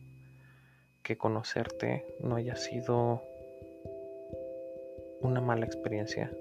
que 1.03 1.17
conocerte 1.17 2.05
no 2.21 2.35
haya 2.35 2.55
sido 2.55 3.21
una 5.21 5.41
mala 5.41 5.65
experiencia, 5.65 6.31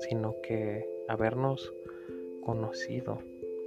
sino 0.00 0.40
que 0.42 0.88
habernos 1.08 1.72
conocido 2.42 3.18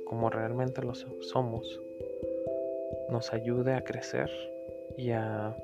como 0.05 0.29
realmente 0.29 0.81
lo 0.83 0.93
somos 0.93 1.81
nos 3.09 3.33
ayude 3.33 3.73
a 3.73 3.83
crecer 3.83 4.29
y 4.97 5.11
a, 5.11 5.55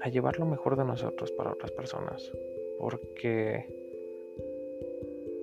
a 0.00 0.08
llevar 0.08 0.38
lo 0.38 0.46
mejor 0.46 0.76
de 0.76 0.84
nosotros 0.84 1.30
para 1.32 1.52
otras 1.52 1.70
personas. 1.72 2.32
Porque 2.78 3.81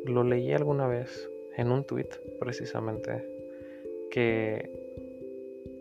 lo 0.05 0.23
leí 0.23 0.53
alguna 0.53 0.87
vez 0.87 1.29
en 1.55 1.71
un 1.71 1.83
tweet 1.83 2.09
precisamente 2.39 3.27
que 4.11 4.71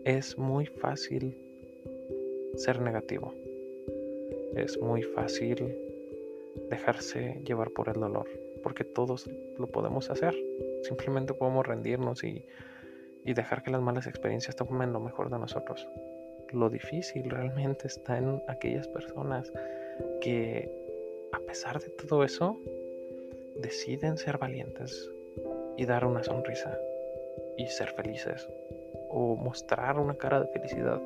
es 0.05 0.37
muy 0.37 0.65
fácil 0.65 1.37
ser 2.55 2.81
negativo. 2.81 3.33
Es 4.55 4.79
muy 4.79 5.03
fácil 5.03 5.77
dejarse 6.69 7.41
llevar 7.45 7.71
por 7.71 7.89
el 7.89 7.99
dolor, 7.99 8.27
porque 8.63 8.83
todos 8.83 9.29
lo 9.57 9.67
podemos 9.67 10.09
hacer. 10.09 10.35
Simplemente 10.83 11.33
podemos 11.33 11.65
rendirnos 11.65 12.23
y, 12.23 12.43
y 13.25 13.33
dejar 13.33 13.63
que 13.63 13.71
las 13.71 13.81
malas 13.81 14.07
experiencias 14.07 14.55
tomen 14.55 14.93
lo 14.93 14.99
mejor 14.99 15.29
de 15.29 15.39
nosotros. 15.39 15.87
Lo 16.51 16.69
difícil 16.69 17.29
realmente 17.29 17.87
está 17.87 18.17
en 18.17 18.41
aquellas 18.47 18.87
personas 18.87 19.51
que 20.21 20.71
a 21.31 21.39
pesar 21.39 21.79
de 21.79 21.89
todo 21.89 22.23
eso 22.23 22.59
deciden 23.59 24.17
ser 24.17 24.37
valientes 24.37 25.11
y 25.77 25.85
dar 25.85 26.05
una 26.05 26.23
sonrisa 26.23 26.77
y 27.57 27.67
ser 27.67 27.89
felices 27.89 28.49
o 29.09 29.35
mostrar 29.35 29.99
una 29.99 30.15
cara 30.15 30.41
de 30.41 30.47
felicidad 30.47 31.01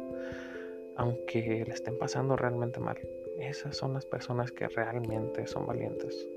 aunque 0.96 1.64
le 1.66 1.74
estén 1.74 1.98
pasando 1.98 2.36
realmente 2.36 2.80
mal. 2.80 2.98
Esas 3.40 3.76
son 3.76 3.94
las 3.94 4.06
personas 4.06 4.52
que 4.52 4.68
realmente 4.68 5.48
son 5.48 5.66
valientes, 5.66 6.28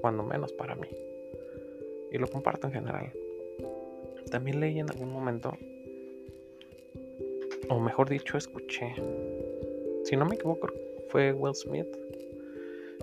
cuando 0.00 0.24
menos 0.24 0.52
para 0.52 0.74
mí. 0.74 0.88
Y 2.10 2.18
lo 2.18 2.26
comparto 2.26 2.66
en 2.66 2.72
general. 2.72 3.12
También 4.30 4.58
leí 4.58 4.80
en 4.80 4.90
algún 4.90 5.12
momento, 5.12 5.56
o 7.68 7.78
mejor 7.78 8.08
dicho, 8.08 8.36
escuché, 8.36 8.94
si 10.04 10.16
no 10.16 10.24
me 10.24 10.34
equivoco, 10.34 10.68
fue 11.08 11.32
Will 11.32 11.54
Smith 11.54 11.86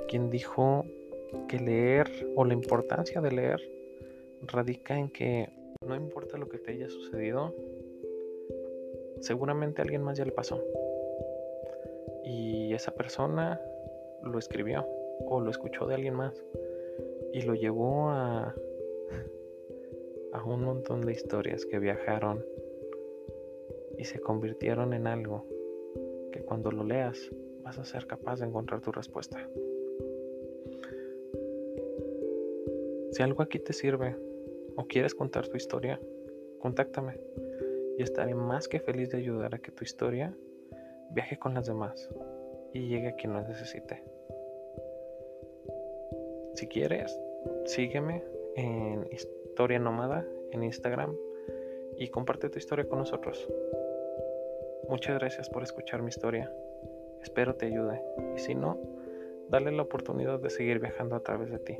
quien 0.07 0.29
dijo 0.29 0.85
que 1.47 1.59
leer 1.59 2.07
o 2.35 2.45
la 2.45 2.53
importancia 2.53 3.21
de 3.21 3.31
leer 3.31 3.61
radica 4.41 4.97
en 4.97 5.09
que 5.09 5.49
no 5.85 5.95
importa 5.95 6.37
lo 6.37 6.49
que 6.49 6.57
te 6.57 6.71
haya 6.71 6.89
sucedido, 6.89 7.55
seguramente 9.21 9.81
alguien 9.81 10.03
más 10.03 10.17
ya 10.17 10.25
le 10.25 10.31
pasó. 10.31 10.63
Y 12.23 12.73
esa 12.73 12.91
persona 12.91 13.61
lo 14.23 14.37
escribió 14.37 14.85
o 15.25 15.39
lo 15.39 15.49
escuchó 15.49 15.87
de 15.87 15.95
alguien 15.95 16.13
más 16.13 16.43
y 17.33 17.41
lo 17.41 17.55
llevó 17.55 18.09
a, 18.09 18.53
a 20.33 20.43
un 20.43 20.63
montón 20.63 21.05
de 21.05 21.13
historias 21.13 21.65
que 21.65 21.79
viajaron 21.79 22.45
y 23.97 24.03
se 24.03 24.19
convirtieron 24.19 24.93
en 24.93 25.07
algo 25.07 25.45
que 26.31 26.41
cuando 26.41 26.71
lo 26.71 26.83
leas 26.83 27.31
vas 27.63 27.79
a 27.79 27.85
ser 27.85 28.05
capaz 28.07 28.39
de 28.39 28.47
encontrar 28.47 28.81
tu 28.81 28.91
respuesta. 28.91 29.47
Si 33.17 33.23
algo 33.23 33.41
aquí 33.41 33.57
te 33.57 33.73
sirve 33.73 34.15
o 34.75 34.85
quieres 34.85 35.15
contar 35.15 35.47
tu 35.47 35.57
historia, 35.57 35.99
contáctame 36.59 37.19
y 37.97 38.03
estaré 38.03 38.35
más 38.35 38.67
que 38.67 38.79
feliz 38.79 39.09
de 39.09 39.17
ayudar 39.17 39.55
a 39.55 39.57
que 39.57 39.71
tu 39.71 39.83
historia 39.83 40.37
viaje 41.09 41.39
con 41.39 41.55
las 41.55 41.65
demás 41.65 42.11
y 42.73 42.87
llegue 42.87 43.07
a 43.07 43.15
quien 43.15 43.33
lo 43.33 43.41
necesite. 43.41 44.03
Si 46.53 46.67
quieres, 46.67 47.19
sígueme 47.65 48.23
en 48.55 49.07
Historia 49.11 49.79
Nómada 49.79 50.23
en 50.51 50.61
Instagram 50.61 51.15
y 51.97 52.09
comparte 52.09 52.51
tu 52.51 52.59
historia 52.59 52.87
con 52.87 52.99
nosotros. 52.99 53.51
Muchas 54.89 55.17
gracias 55.17 55.49
por 55.49 55.63
escuchar 55.63 56.03
mi 56.03 56.09
historia. 56.09 56.53
Espero 57.23 57.55
te 57.55 57.65
ayude 57.65 57.99
y 58.35 58.37
si 58.37 58.53
no, 58.53 58.77
dale 59.49 59.71
la 59.71 59.81
oportunidad 59.81 60.39
de 60.39 60.51
seguir 60.51 60.77
viajando 60.77 61.15
a 61.15 61.23
través 61.23 61.49
de 61.49 61.57
ti. 61.57 61.79